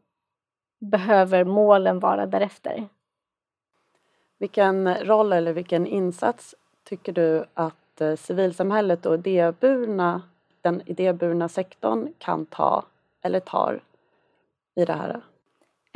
behöver 0.79 1.43
målen 1.43 1.99
vara 1.99 2.25
därefter. 2.25 2.87
Vilken 4.37 4.95
roll 4.95 5.33
eller 5.33 5.53
vilken 5.53 5.87
insats 5.87 6.55
tycker 6.83 7.11
du 7.11 7.45
att 7.53 7.75
Eh, 8.01 8.15
civilsamhället 8.15 9.05
och 9.05 9.13
idéburna, 9.13 10.21
den 10.61 10.81
idéburna 10.85 11.49
sektorn 11.49 12.13
kan 12.17 12.45
ta 12.45 12.85
eller 13.21 13.39
tar 13.39 13.83
i 14.75 14.85
det 14.85 14.93
här? 14.93 15.21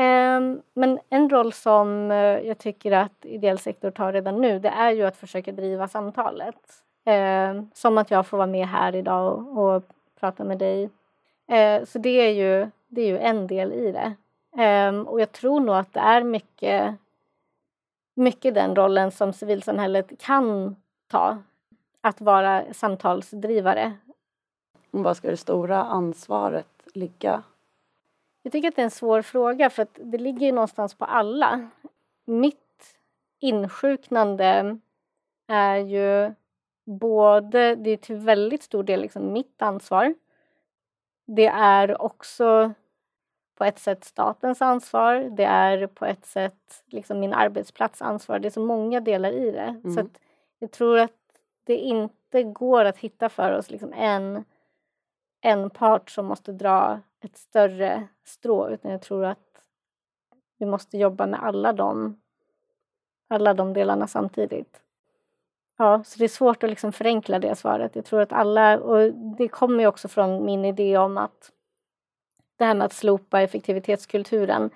Ehm, 0.02 0.62
men 0.74 1.00
en 1.10 1.30
roll 1.30 1.54
som 1.54 2.12
eh, 2.12 2.18
jag 2.18 2.58
tycker 2.58 2.92
att 2.92 3.26
ideell 3.26 3.60
sektor 3.60 3.92
tar 3.92 4.14
redan 4.14 4.42
nu 4.42 4.60
det 4.60 4.70
är 4.70 4.92
ju 4.92 5.04
att 5.04 5.18
försöka 5.18 5.52
driva 5.52 5.88
samtalet. 5.88 6.56
Ehm, 7.06 7.70
som 7.74 7.98
att 7.98 8.12
jag 8.12 8.28
får 8.28 8.38
vara 8.38 8.48
med 8.48 8.68
här 8.68 8.96
idag 8.96 9.34
och, 9.34 9.76
och 9.76 9.84
prata 10.20 10.44
med 10.44 10.58
dig. 10.58 10.90
Ehm, 11.48 11.86
så 11.86 12.00
det 12.00 12.10
är, 12.10 12.32
ju, 12.32 12.70
det 12.88 13.02
är 13.02 13.08
ju 13.08 13.18
en 13.18 13.48
del 13.48 13.74
i 13.74 13.92
det. 13.92 14.16
Och 15.08 15.22
jag 15.22 15.32
tror 15.32 15.60
nog 15.60 15.76
att 15.76 15.94
det 15.94 16.00
är 16.00 16.24
mycket, 16.24 16.96
mycket 18.16 18.54
den 18.54 18.76
rollen 18.76 19.12
som 19.12 19.34
civilsamhället 19.34 20.12
kan 20.20 20.76
ta. 21.08 21.38
Att 22.02 22.22
vara 22.22 22.64
samtalsdrivare. 22.74 23.94
Var 24.92 25.14
ska 25.14 25.30
det 25.30 25.38
stora 25.38 25.84
ansvaret 25.84 26.68
ligga? 26.94 27.44
Jag 28.42 28.52
tycker 28.52 28.68
att 28.68 28.76
det 28.76 28.82
är 28.82 28.84
en 28.84 28.92
svår 28.92 29.22
fråga 29.22 29.70
för 29.70 29.84
att 29.84 30.00
det 30.04 30.18
ligger 30.18 30.46
ju 30.46 30.52
någonstans 30.52 30.94
på 30.94 31.06
alla. 31.06 31.70
Mitt 32.26 32.96
insjuknande 33.40 34.78
är 35.48 35.78
ju 35.78 36.34
både, 36.86 37.76
det 37.76 37.90
är 37.90 37.98
till 37.98 38.16
väldigt 38.16 38.64
stor 38.64 38.84
del 38.84 39.02
liksom 39.02 39.34
mitt 39.34 39.62
ansvar. 39.62 40.16
Det 41.26 41.48
är 41.48 42.02
också 42.02 42.74
på 43.56 43.66
ett 43.66 43.80
sätt 43.80 44.04
statens 44.04 44.62
ansvar. 44.62 45.16
Det 45.16 45.44
är 45.44 45.88
på 45.88 46.06
ett 46.06 46.26
sätt 46.26 46.84
liksom 46.86 47.20
min 47.20 47.34
arbetsplats 47.34 48.02
ansvar. 48.02 48.40
Det 48.40 48.48
är 48.48 48.50
så 48.50 48.66
många 48.66 49.00
delar 49.00 49.32
i 49.32 49.52
det. 49.52 49.82
Mm. 49.84 49.94
Så 49.94 50.10
jag 50.60 50.72
tror 50.72 51.00
att 51.00 51.12
det 51.64 51.76
inte 51.76 52.44
går 52.44 52.86
att 52.86 52.98
hitta 52.98 53.30
för 53.30 53.52
oss 53.52 53.72
liksom 53.72 53.94
en, 53.94 54.44
en 55.42 55.70
part 55.70 56.10
som 56.10 56.26
måste 56.26 56.52
dra 56.52 57.00
ett 57.22 57.38
större 57.38 58.08
strå 58.24 58.70
utan 58.70 58.92
jag 58.92 59.02
tror 59.02 59.26
att 59.26 59.64
vi 60.58 60.66
måste 60.66 60.98
jobba 60.98 61.26
med 61.26 61.44
alla 61.44 61.74
de, 61.74 62.22
alla 63.28 63.54
de 63.54 63.74
delarna 63.74 64.08
samtidigt. 64.08 64.82
Ja, 65.78 66.04
så 66.04 66.20
det 66.20 66.24
är 66.24 66.30
svårt 66.30 66.64
att 66.64 66.70
liksom 66.70 66.92
förenkla 66.92 67.40
det 67.40 67.56
svaret. 67.56 67.96
Jag 67.96 68.06
tror 68.06 68.22
att 68.22 68.34
alla, 68.34 68.80
och 68.80 69.14
det 69.14 69.48
kommer 69.48 69.80
ju 69.80 69.88
också 69.88 70.08
från 70.08 70.46
min 70.46 70.66
idé 70.66 70.98
om 70.98 71.18
att 71.18 71.52
det 72.58 72.66
här 72.66 72.74
med 72.74 72.86
att 72.86 72.94
slopa 72.94 73.42
effektivitetskulturen. 73.42 74.70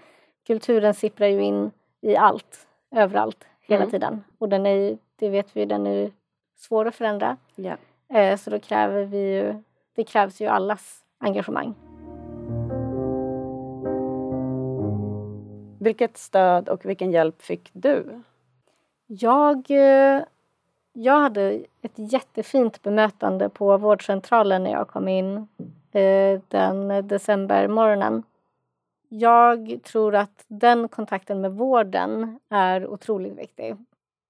Kulturen 0.48 0.94
sipprar 0.94 1.28
ju 1.28 1.44
in 1.44 1.72
i 2.02 2.16
allt, 2.16 2.68
överallt, 2.92 3.46
hela 3.62 3.84
mm. 3.84 3.92
tiden. 3.92 4.24
Och 4.38 4.50
den 4.50 4.66
är, 4.66 4.98
det 5.16 5.30
vet 5.30 5.56
vi, 5.56 5.66
den 5.66 5.88
är 5.88 6.12
svår 6.56 6.88
att 6.88 6.96
förändra. 6.96 7.38
Yeah. 7.56 8.38
Så 8.38 8.50
då 8.50 8.60
kräver 8.60 9.04
vi 9.04 9.34
ju, 9.34 9.64
det 9.96 10.04
krävs 10.04 10.42
ju 10.42 10.48
allas 10.48 11.04
engagemang. 11.18 11.74
Vilket 15.80 16.18
stöd 16.18 16.70
och 16.70 16.86
vilken 16.86 17.12
hjälp 17.12 17.42
fick 17.42 17.70
du? 17.74 18.22
Jag, 19.08 19.72
eh, 19.72 20.22
jag 20.94 21.20
hade 21.20 21.64
ett 21.82 21.94
jättefint 21.96 22.82
bemötande 22.82 23.50
på 23.50 23.78
vårdcentralen 23.78 24.64
när 24.64 24.72
jag 24.72 24.88
kom 24.88 25.08
in 25.08 25.48
eh, 25.92 26.42
den 26.48 27.08
decembermorgonen. 27.08 28.24
Jag 29.10 29.80
tror 29.84 30.16
att 30.16 30.46
den 30.48 30.88
kontakten 30.88 31.42
med 31.42 31.52
vården 31.52 32.40
är 32.50 32.88
otroligt 32.88 33.38
viktig. 33.38 33.76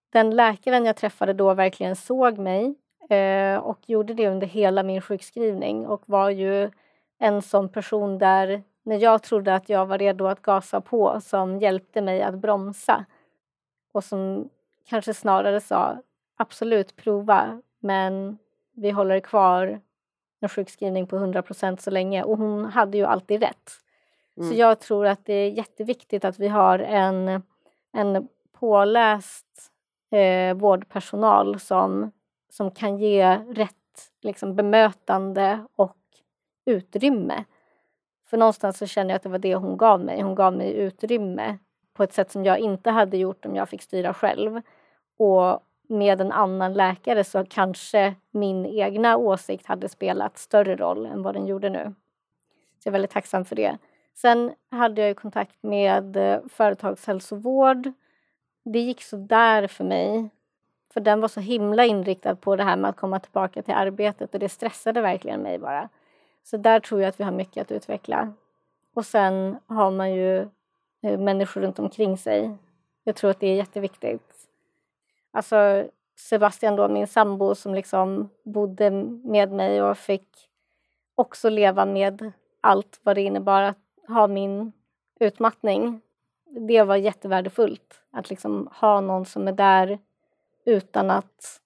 Den 0.09 0.35
läkaren 0.35 0.85
jag 0.85 0.95
träffade 0.95 1.33
då 1.33 1.53
verkligen 1.53 1.95
såg 1.95 2.37
mig 2.37 2.75
eh, 3.09 3.57
och 3.57 3.79
gjorde 3.89 4.13
det 4.13 4.27
under 4.27 4.47
hela 4.47 4.83
min 4.83 5.01
sjukskrivning 5.01 5.87
och 5.87 6.03
var 6.05 6.29
ju 6.29 6.71
en 7.19 7.41
sån 7.41 7.69
person 7.69 8.17
där 8.17 8.63
när 8.83 8.97
jag 8.97 9.23
trodde 9.23 9.55
att 9.55 9.69
jag 9.69 9.85
var 9.85 9.97
redo 9.97 10.25
att 10.25 10.41
gasa 10.41 10.81
på 10.81 11.21
som 11.21 11.59
hjälpte 11.59 12.01
mig 12.01 12.21
att 12.21 12.35
bromsa 12.35 13.05
och 13.91 14.03
som 14.03 14.49
kanske 14.89 15.13
snarare 15.13 15.61
sa 15.61 15.97
absolut 16.37 16.95
prova 16.95 17.61
men 17.79 18.37
vi 18.73 18.91
håller 18.91 19.19
kvar 19.19 19.81
en 20.39 20.49
sjukskrivning 20.49 21.07
på 21.07 21.15
100 21.15 21.41
procent 21.41 21.81
så 21.81 21.91
länge 21.91 22.23
och 22.23 22.37
hon 22.37 22.65
hade 22.65 22.97
ju 22.97 23.05
alltid 23.05 23.41
rätt. 23.41 23.71
Mm. 24.37 24.49
Så 24.49 24.55
jag 24.57 24.79
tror 24.79 25.05
att 25.05 25.25
det 25.25 25.33
är 25.33 25.49
jätteviktigt 25.49 26.25
att 26.25 26.39
vi 26.39 26.47
har 26.47 26.79
en, 26.79 27.43
en 27.93 28.27
påläst 28.51 29.71
eh, 30.11 30.55
vårdpersonal 30.55 31.59
som, 31.59 32.11
som 32.53 32.71
kan 32.71 32.97
ge 32.97 33.37
rätt 33.37 34.11
liksom, 34.21 34.55
bemötande 34.55 35.65
och 35.75 35.97
utrymme 36.65 37.45
för 38.33 38.37
någonstans 38.37 38.77
så 38.77 38.87
känner 38.87 39.09
jag 39.09 39.15
att 39.15 39.23
det 39.23 39.29
var 39.29 39.37
det 39.37 39.55
hon 39.55 39.77
gav 39.77 39.99
mig. 39.99 40.21
Hon 40.21 40.35
gav 40.35 40.53
mig 40.53 40.73
utrymme 40.73 41.57
på 41.93 42.03
ett 42.03 42.13
sätt 42.13 42.31
som 42.31 42.45
jag 42.45 42.59
inte 42.59 42.89
hade 42.89 43.17
gjort 43.17 43.45
om 43.45 43.55
jag 43.55 43.69
fick 43.69 43.81
styra 43.81 44.13
själv. 44.13 44.61
Och 45.17 45.59
med 45.87 46.21
en 46.21 46.31
annan 46.31 46.73
läkare 46.73 47.23
så 47.23 47.45
kanske 47.45 48.15
min 48.31 48.65
egna 48.65 49.17
åsikt 49.17 49.65
hade 49.65 49.89
spelat 49.89 50.37
större 50.37 50.75
roll 50.75 51.05
än 51.05 51.23
vad 51.23 51.35
den 51.35 51.47
gjorde 51.47 51.69
nu. 51.69 51.95
Så 52.79 52.87
jag 52.87 52.91
är 52.91 52.91
väldigt 52.91 53.11
tacksam 53.11 53.45
för 53.45 53.55
det. 53.55 53.77
Sen 54.13 54.51
hade 54.71 55.07
jag 55.07 55.17
kontakt 55.17 55.63
med 55.63 56.17
eh, 56.17 56.39
företagshälsovård. 56.49 57.91
Det 58.63 58.79
gick 58.79 59.03
så 59.03 59.17
där 59.17 59.67
för 59.67 59.83
mig. 59.83 60.29
För 60.93 61.01
den 61.01 61.21
var 61.21 61.27
så 61.27 61.39
himla 61.39 61.85
inriktad 61.85 62.35
på 62.35 62.55
det 62.55 62.63
här 62.63 62.77
med 62.77 62.89
att 62.89 62.95
komma 62.95 63.19
tillbaka 63.19 63.61
till 63.61 63.73
arbetet 63.73 64.33
och 64.33 64.39
det 64.39 64.49
stressade 64.49 65.01
verkligen 65.01 65.41
mig 65.41 65.59
bara. 65.59 65.89
Så 66.43 66.57
där 66.57 66.79
tror 66.79 67.01
jag 67.01 67.09
att 67.09 67.19
vi 67.19 67.23
har 67.23 67.31
mycket 67.31 67.61
att 67.61 67.71
utveckla. 67.71 68.33
Och 68.93 69.05
sen 69.05 69.57
har 69.67 69.91
man 69.91 70.13
ju 70.13 70.37
eh, 71.01 71.19
människor 71.19 71.61
runt 71.61 71.79
omkring 71.79 72.17
sig. 72.17 72.57
Jag 73.03 73.15
tror 73.15 73.31
att 73.31 73.39
det 73.39 73.47
är 73.47 73.55
jätteviktigt. 73.55 74.33
Alltså 75.31 75.87
Sebastian 76.15 76.75
då, 76.75 76.87
min 76.87 77.07
sambo 77.07 77.55
som 77.55 77.73
liksom 77.73 78.29
bodde 78.43 78.91
med 79.23 79.51
mig 79.51 79.83
och 79.83 79.97
fick 79.97 80.27
också 81.15 81.49
leva 81.49 81.85
med 81.85 82.31
allt 82.61 82.99
vad 83.03 83.15
det 83.15 83.21
innebar 83.21 83.61
att 83.61 83.79
ha 84.07 84.27
min 84.27 84.71
utmattning. 85.19 86.01
Det 86.45 86.83
var 86.83 86.95
jättevärdefullt 86.95 88.01
att 88.11 88.29
liksom 88.29 88.69
ha 88.71 89.01
någon 89.01 89.25
som 89.25 89.47
är 89.47 89.51
där 89.51 89.99
utan 90.65 91.09
att 91.09 91.61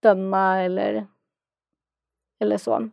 döma 0.00 0.62
eller, 0.62 1.06
eller 2.38 2.58
så. 2.58 2.88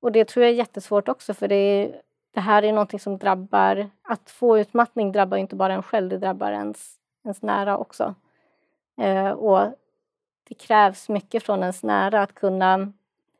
Och 0.00 0.12
det 0.12 0.24
tror 0.24 0.44
jag 0.44 0.52
är 0.52 0.56
jättesvårt 0.56 1.08
också 1.08 1.34
för 1.34 1.48
det, 1.48 1.54
är, 1.54 2.02
det 2.30 2.40
här 2.40 2.62
är 2.62 2.72
någonting 2.72 3.00
som 3.00 3.18
drabbar, 3.18 3.90
att 4.02 4.30
få 4.30 4.58
utmattning 4.58 5.12
drabbar 5.12 5.36
inte 5.36 5.56
bara 5.56 5.74
en 5.74 5.82
själv, 5.82 6.08
det 6.08 6.18
drabbar 6.18 6.52
ens, 6.52 6.94
ens 7.24 7.42
nära 7.42 7.78
också. 7.78 8.14
Eh, 9.00 9.30
och 9.30 9.74
det 10.48 10.54
krävs 10.54 11.08
mycket 11.08 11.42
från 11.42 11.60
ens 11.60 11.82
nära 11.82 12.22
att 12.22 12.34
kunna, 12.34 12.92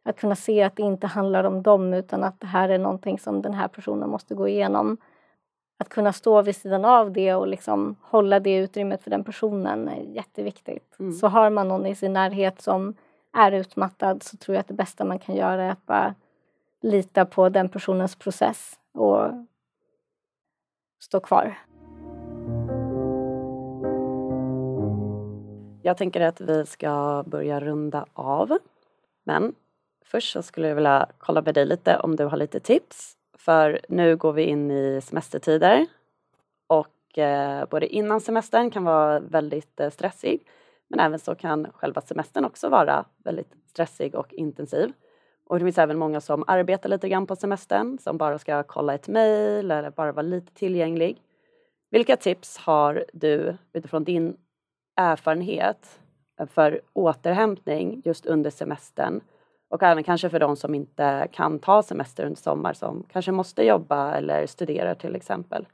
att 0.02 0.16
kunna 0.16 0.36
se 0.36 0.62
att 0.62 0.76
det 0.76 0.82
inte 0.82 1.06
handlar 1.06 1.44
om 1.44 1.62
dem 1.62 1.94
utan 1.94 2.24
att 2.24 2.40
det 2.40 2.46
här 2.46 2.68
är 2.68 2.78
någonting 2.78 3.18
som 3.18 3.42
den 3.42 3.54
här 3.54 3.68
personen 3.68 4.10
måste 4.10 4.34
gå 4.34 4.48
igenom. 4.48 4.96
Att 5.80 5.88
kunna 5.88 6.12
stå 6.12 6.42
vid 6.42 6.56
sidan 6.56 6.84
av 6.84 7.12
det 7.12 7.34
och 7.34 7.48
liksom 7.48 7.96
hålla 8.02 8.40
det 8.40 8.56
utrymmet 8.56 9.02
för 9.02 9.10
den 9.10 9.24
personen 9.24 9.88
är 9.88 10.02
jätteviktigt. 10.02 10.96
Mm. 10.98 11.12
Så 11.12 11.28
har 11.28 11.50
man 11.50 11.68
någon 11.68 11.86
i 11.86 11.94
sin 11.94 12.12
närhet 12.12 12.60
som 12.60 12.94
är 13.32 13.52
utmattad 13.52 14.22
så 14.22 14.36
tror 14.36 14.54
jag 14.54 14.60
att 14.60 14.68
det 14.68 14.74
bästa 14.74 15.04
man 15.04 15.18
kan 15.18 15.34
göra 15.34 15.64
är 15.64 15.70
att 15.70 15.86
bara 15.86 16.14
lita 16.80 17.24
på 17.24 17.48
den 17.48 17.68
personens 17.68 18.16
process 18.16 18.78
och 18.92 19.28
stå 20.98 21.20
kvar. 21.20 21.58
Jag 25.82 25.96
tänker 25.96 26.20
att 26.20 26.40
vi 26.40 26.66
ska 26.66 27.24
börja 27.26 27.60
runda 27.60 28.06
av. 28.12 28.58
Men 29.24 29.54
först 30.04 30.32
så 30.32 30.42
skulle 30.42 30.68
jag 30.68 30.74
vilja 30.74 31.06
kolla 31.18 31.42
med 31.42 31.54
dig 31.54 31.66
lite 31.66 31.98
om 31.98 32.16
du 32.16 32.24
har 32.24 32.36
lite 32.36 32.60
tips. 32.60 33.16
För 33.44 33.80
nu 33.88 34.16
går 34.16 34.32
vi 34.32 34.42
in 34.42 34.70
i 34.70 35.00
semestertider 35.00 35.86
och 36.66 37.18
eh, 37.18 37.66
både 37.68 37.86
innan 37.86 38.20
semestern 38.20 38.70
kan 38.70 38.84
vara 38.84 39.20
väldigt 39.20 39.80
eh, 39.80 39.90
stressig 39.90 40.46
men 40.88 41.00
även 41.00 41.18
så 41.18 41.34
kan 41.34 41.72
själva 41.72 42.00
semestern 42.00 42.44
också 42.44 42.68
vara 42.68 43.04
väldigt 43.24 43.54
stressig 43.66 44.14
och 44.14 44.32
intensiv. 44.32 44.92
Och 45.46 45.58
det 45.58 45.64
finns 45.64 45.78
även 45.78 45.98
många 45.98 46.20
som 46.20 46.44
arbetar 46.46 46.88
lite 46.88 47.08
grann 47.08 47.26
på 47.26 47.36
semestern 47.36 47.98
som 47.98 48.18
bara 48.18 48.38
ska 48.38 48.62
kolla 48.62 48.94
ett 48.94 49.08
mejl 49.08 49.70
eller 49.70 49.90
bara 49.90 50.12
vara 50.12 50.22
lite 50.22 50.54
tillgänglig. 50.54 51.22
Vilka 51.90 52.16
tips 52.16 52.58
har 52.58 53.04
du 53.12 53.56
utifrån 53.72 54.04
din 54.04 54.36
erfarenhet 54.96 56.00
för 56.46 56.80
återhämtning 56.92 58.02
just 58.04 58.26
under 58.26 58.50
semestern 58.50 59.20
och 59.70 59.82
även 59.82 60.04
kanske 60.04 60.30
för 60.30 60.38
de 60.38 60.56
som 60.56 60.74
inte 60.74 61.28
kan 61.32 61.58
ta 61.58 61.82
semester 61.82 62.24
under 62.24 62.40
sommar 62.40 62.72
som 62.72 63.04
kanske 63.12 63.32
måste 63.32 63.62
jobba 63.62 64.14
eller 64.14 64.46
studera 64.46 64.94
till 64.94 65.16
exempel. 65.16 65.66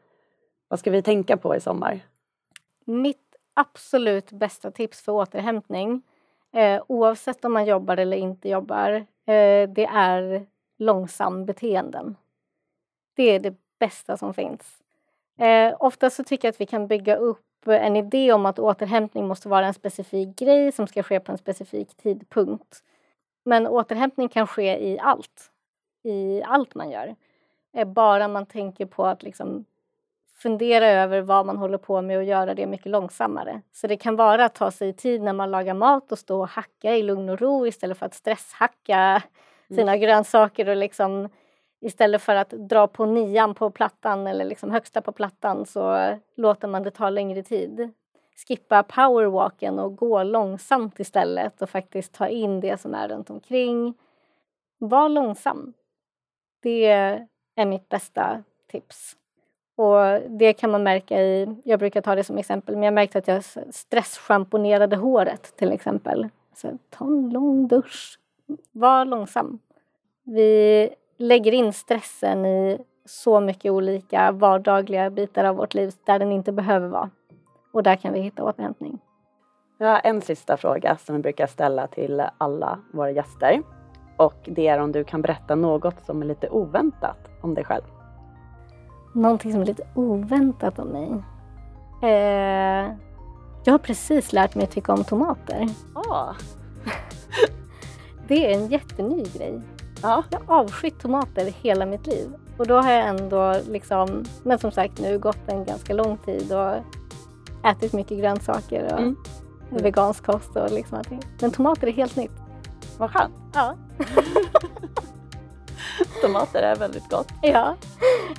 Vad 0.69 0.79
ska 0.79 0.91
vi 0.91 1.03
tänka 1.03 1.37
på 1.37 1.57
i 1.57 1.61
sommar? 1.61 2.01
Mitt 2.85 3.37
absolut 3.55 4.33
bästa 4.33 4.71
tips 4.71 5.01
för 5.01 5.13
återhämtning 5.13 6.03
eh, 6.53 6.83
oavsett 6.87 7.45
om 7.45 7.53
man 7.53 7.67
jobbar 7.67 7.97
eller 7.97 8.17
inte 8.17 8.49
jobbar 8.49 9.07
Eh, 9.27 9.69
det 9.69 9.85
är 9.85 10.47
långsam 10.79 11.47
beteenden. 11.47 12.17
Det 13.15 13.23
är 13.23 13.41
det 13.41 13.55
bästa 13.79 14.17
som 14.17 14.35
finns. 14.35 14.83
Eh, 15.39 15.77
ofta 15.81 16.11
så 16.11 16.25
tycker 16.25 16.49
jag 16.49 16.53
att 16.53 16.61
vi 16.61 16.67
kan 16.67 16.87
bygga 16.87 17.17
upp 17.17 17.43
en 17.67 17.97
idé 17.97 18.33
om 18.33 18.47
att 18.47 18.59
återhämtning 18.59 19.27
måste 19.27 19.49
vara 19.49 19.67
en 19.67 19.75
specifik 19.75 20.39
grej 20.39 20.73
som 20.73 20.87
ska 20.87 21.03
ske 21.03 21.21
på 21.21 21.33
en 21.33 21.39
specifik 21.39 21.97
tidpunkt. 21.97 22.83
Men 23.47 23.67
återhämtning 23.67 24.29
kan 24.29 24.47
ske 24.47 24.89
i 24.89 24.99
allt, 24.99 25.51
i 26.03 26.43
allt 26.43 26.75
man 26.75 26.91
gör. 26.91 27.17
Eh, 27.77 27.89
bara 27.89 28.29
man 28.29 28.47
tänker 28.47 28.87
på 28.87 29.07
att 29.07 29.23
liksom 29.23 29.65
fundera 30.37 30.87
över 30.87 31.21
vad 31.21 31.47
man 31.47 31.57
håller 31.57 31.79
på 31.79 32.03
med 32.03 32.19
och 32.19 32.25
göra 32.25 32.55
det 32.55 32.67
mycket 32.67 32.87
långsammare. 32.87 33.61
Så 33.73 33.87
det 33.87 33.97
kan 33.97 34.17
vara 34.17 34.45
att 34.45 34.55
ta 34.55 34.71
sig 34.71 34.93
tid 34.93 35.23
när 35.23 35.33
man 35.33 35.51
lagar 35.51 35.75
mat 35.75 36.13
och 36.13 36.19
stå 36.19 36.41
och 36.41 36.49
hacka 36.49 36.97
i 36.97 37.03
lugn 37.03 37.29
och 37.29 37.41
ro 37.41 37.67
istället 37.67 37.99
för 37.99 38.07
att 38.07 38.15
stresshacka 38.15 39.23
sina 39.69 39.93
mm. 39.93 40.01
grönsaker 40.01 40.69
och 40.69 40.77
liksom 40.77 41.29
istället 41.81 42.23
för 42.23 42.35
att 42.35 42.51
dra 42.51 42.87
på 42.87 43.07
nian 43.07 43.55
på 43.55 43.71
plattan 43.71 44.27
eller 44.27 44.45
liksom 44.45 44.71
högsta 44.71 45.03
på 45.03 45.13
plattan 45.13 45.67
så 45.67 46.15
låter 46.37 46.69
man 46.69 46.83
det 46.83 46.91
ta 46.91 47.11
längre 47.11 47.43
tid. 47.43 47.93
Skippa 48.37 48.83
powerwalken 48.83 49.79
och 49.79 49.97
gå 49.97 50.23
långsamt 50.23 51.01
istället 51.01 51.63
och 51.63 51.71
faktiskt 51.71 52.13
ta 52.13 52.29
in 52.29 52.61
det 52.61 52.81
som 52.81 52.95
är 52.95 53.09
runt 53.09 53.31
omkring. 53.31 53.95
Var 54.79 55.09
långsam. 55.09 55.73
Det 56.63 56.87
är 57.57 57.67
mitt 57.67 57.89
bästa 57.89 58.43
tips. 58.71 59.17
Och 59.77 60.31
det 60.31 60.53
kan 60.53 60.71
man 60.71 60.83
märka 60.83 61.23
i, 61.23 61.57
jag 61.65 61.79
brukar 61.79 62.01
ta 62.01 62.15
det 62.15 62.25
som 62.25 62.39
exempel, 62.39 62.75
men 62.75 62.83
jag 62.85 62.95
märkte 62.95 63.19
att 63.19 63.29
jag 63.29 63.45
stresschamponerade 63.71 64.97
håret 64.97 65.57
till 65.57 65.73
exempel. 65.73 66.29
Så 66.55 66.79
ta 66.91 67.05
en 67.05 67.31
lång 67.31 67.69
dusch. 67.69 68.19
Var 68.73 69.05
långsam. 69.05 69.59
Vi 70.23 70.91
lägger 71.17 71.53
in 71.53 71.73
stressen 71.73 72.47
i 72.47 72.79
så 73.05 73.41
mycket 73.41 73.73
olika 73.73 74.33
vardagliga 74.33 75.11
bitar 75.11 75.45
av 75.45 75.57
vårt 75.57 75.75
liv 75.75 75.93
där 76.05 76.19
den 76.19 76.33
inte 76.33 76.53
behöver 76.53 76.89
vara. 76.89 77.11
Och 77.77 77.83
där 77.83 77.97
kan 77.97 78.13
vi 78.13 78.21
hitta 78.21 78.45
återhämtning. 78.45 78.99
Jag 79.79 79.89
har 79.89 80.01
en 80.05 80.23
sista 80.23 80.57
fråga 80.57 80.97
som 80.97 81.17
vi 81.17 81.23
brukar 81.23 81.47
ställa 81.47 81.87
till 81.87 82.23
alla 82.39 82.79
våra 82.93 83.11
gäster. 83.11 83.63
Och 84.17 84.35
det 84.45 84.69
är 84.69 84.79
om 84.79 84.93
du 84.93 85.05
kan 85.05 85.23
berätta 85.23 85.55
något 85.55 85.95
som 86.07 86.23
är 86.23 86.27
lite 86.27 86.49
oväntat 86.49 87.19
om 87.41 87.55
dig 87.55 87.65
själv. 87.65 87.83
Någonting 89.15 89.53
som 89.53 89.61
är 89.61 89.67
lite 89.67 89.87
oväntat 89.95 90.79
om 90.79 90.89
mig? 90.89 91.23
Eh, 92.03 92.93
jag 93.65 93.73
har 93.73 93.79
precis 93.79 94.33
lärt 94.33 94.55
mig 94.55 94.67
tycka 94.67 94.93
om 94.93 95.05
tomater. 95.05 95.67
Ah. 95.95 96.35
det 98.29 98.47
är 98.47 98.59
en 98.59 98.69
jätteny 98.69 99.25
grej. 99.35 99.61
Ja. 100.03 100.25
Jag 100.31 100.41
har 100.47 100.61
avskytt 100.61 101.01
tomater 101.01 101.45
hela 101.63 101.87
mitt 101.87 102.07
liv. 102.07 102.35
Och 102.57 102.67
då 102.67 102.77
har 102.77 102.93
jag 102.93 103.07
ändå 103.07 103.57
liksom, 103.69 104.25
men 104.43 104.59
som 104.59 104.71
sagt 104.71 105.01
nu 105.01 105.19
gått 105.19 105.49
en 105.49 105.65
ganska 105.65 105.95
lång 105.95 106.17
tid 106.17 106.53
och 106.53 106.75
ätit 107.67 107.93
mycket 107.93 108.19
grönsaker 108.19 108.85
och 108.85 108.99
mm. 108.99 109.17
vegansk 109.71 110.27
kost 110.27 110.57
och 110.57 110.71
liksom 110.71 110.99
allting. 110.99 111.21
Men 111.41 111.51
tomater 111.51 111.87
är 111.87 111.93
helt 111.93 112.17
nytt. 112.17 112.33
Vad 112.99 113.11
skönt. 113.11 113.35
Ja. 113.55 113.75
tomater 116.23 116.63
är 116.63 116.77
väldigt 116.77 117.11
gott. 117.11 117.29
Ja, 117.43 117.77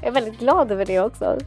jag 0.01 0.07
är 0.07 0.11
väldigt 0.11 0.39
glad 0.39 0.71
över 0.71 0.85
det 0.85 0.99
också. 0.99 1.37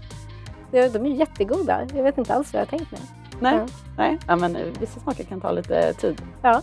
De 0.71 1.07
är 1.07 1.07
jättegoda. 1.07 1.87
Jag 1.95 2.03
vet 2.03 2.19
inte 2.19 2.35
alls 2.35 2.53
vad 2.53 2.61
jag 2.61 2.67
har 2.67 2.79
tänkt 2.79 2.93
mig. 2.93 3.01
Nej, 3.41 3.55
ja. 3.55 3.67
nej. 3.97 4.19
Ja, 4.27 4.37
men 4.37 4.57
vissa 4.81 5.01
smaker 5.01 5.25
kan 5.25 5.41
ta 5.41 5.53
lite 5.53 5.93
tid. 5.93 6.23
Ja. 6.43 6.63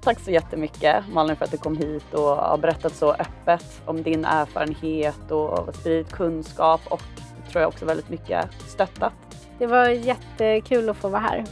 Tack 0.00 0.20
så 0.20 0.30
jättemycket 0.30 1.04
Malin 1.12 1.36
för 1.36 1.44
att 1.44 1.50
du 1.50 1.56
kom 1.56 1.76
hit 1.76 2.14
och 2.14 2.36
har 2.36 2.58
berättat 2.58 2.94
så 2.94 3.12
öppet 3.12 3.82
om 3.84 4.02
din 4.02 4.24
erfarenhet 4.24 5.30
och 5.30 5.74
spridit 5.74 6.12
kunskap 6.12 6.80
och 6.90 7.02
tror 7.50 7.62
jag 7.62 7.68
också 7.68 7.84
väldigt 7.84 8.08
mycket 8.08 8.48
stöttat. 8.66 9.27
Det 9.58 9.66
var 9.66 9.88
jättekul 9.88 10.88
att 10.88 10.96
få 10.96 11.08
vara 11.08 11.20
här. 11.20 11.44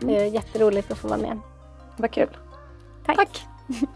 Det 0.00 0.16
är 0.16 0.24
jätteroligt 0.24 0.90
att 0.90 0.98
få 0.98 1.08
vara 1.08 1.20
med. 1.20 1.38
Vad 1.96 2.10
kul. 2.10 2.36
Tack. 3.06 3.16
Tack. 3.16 3.46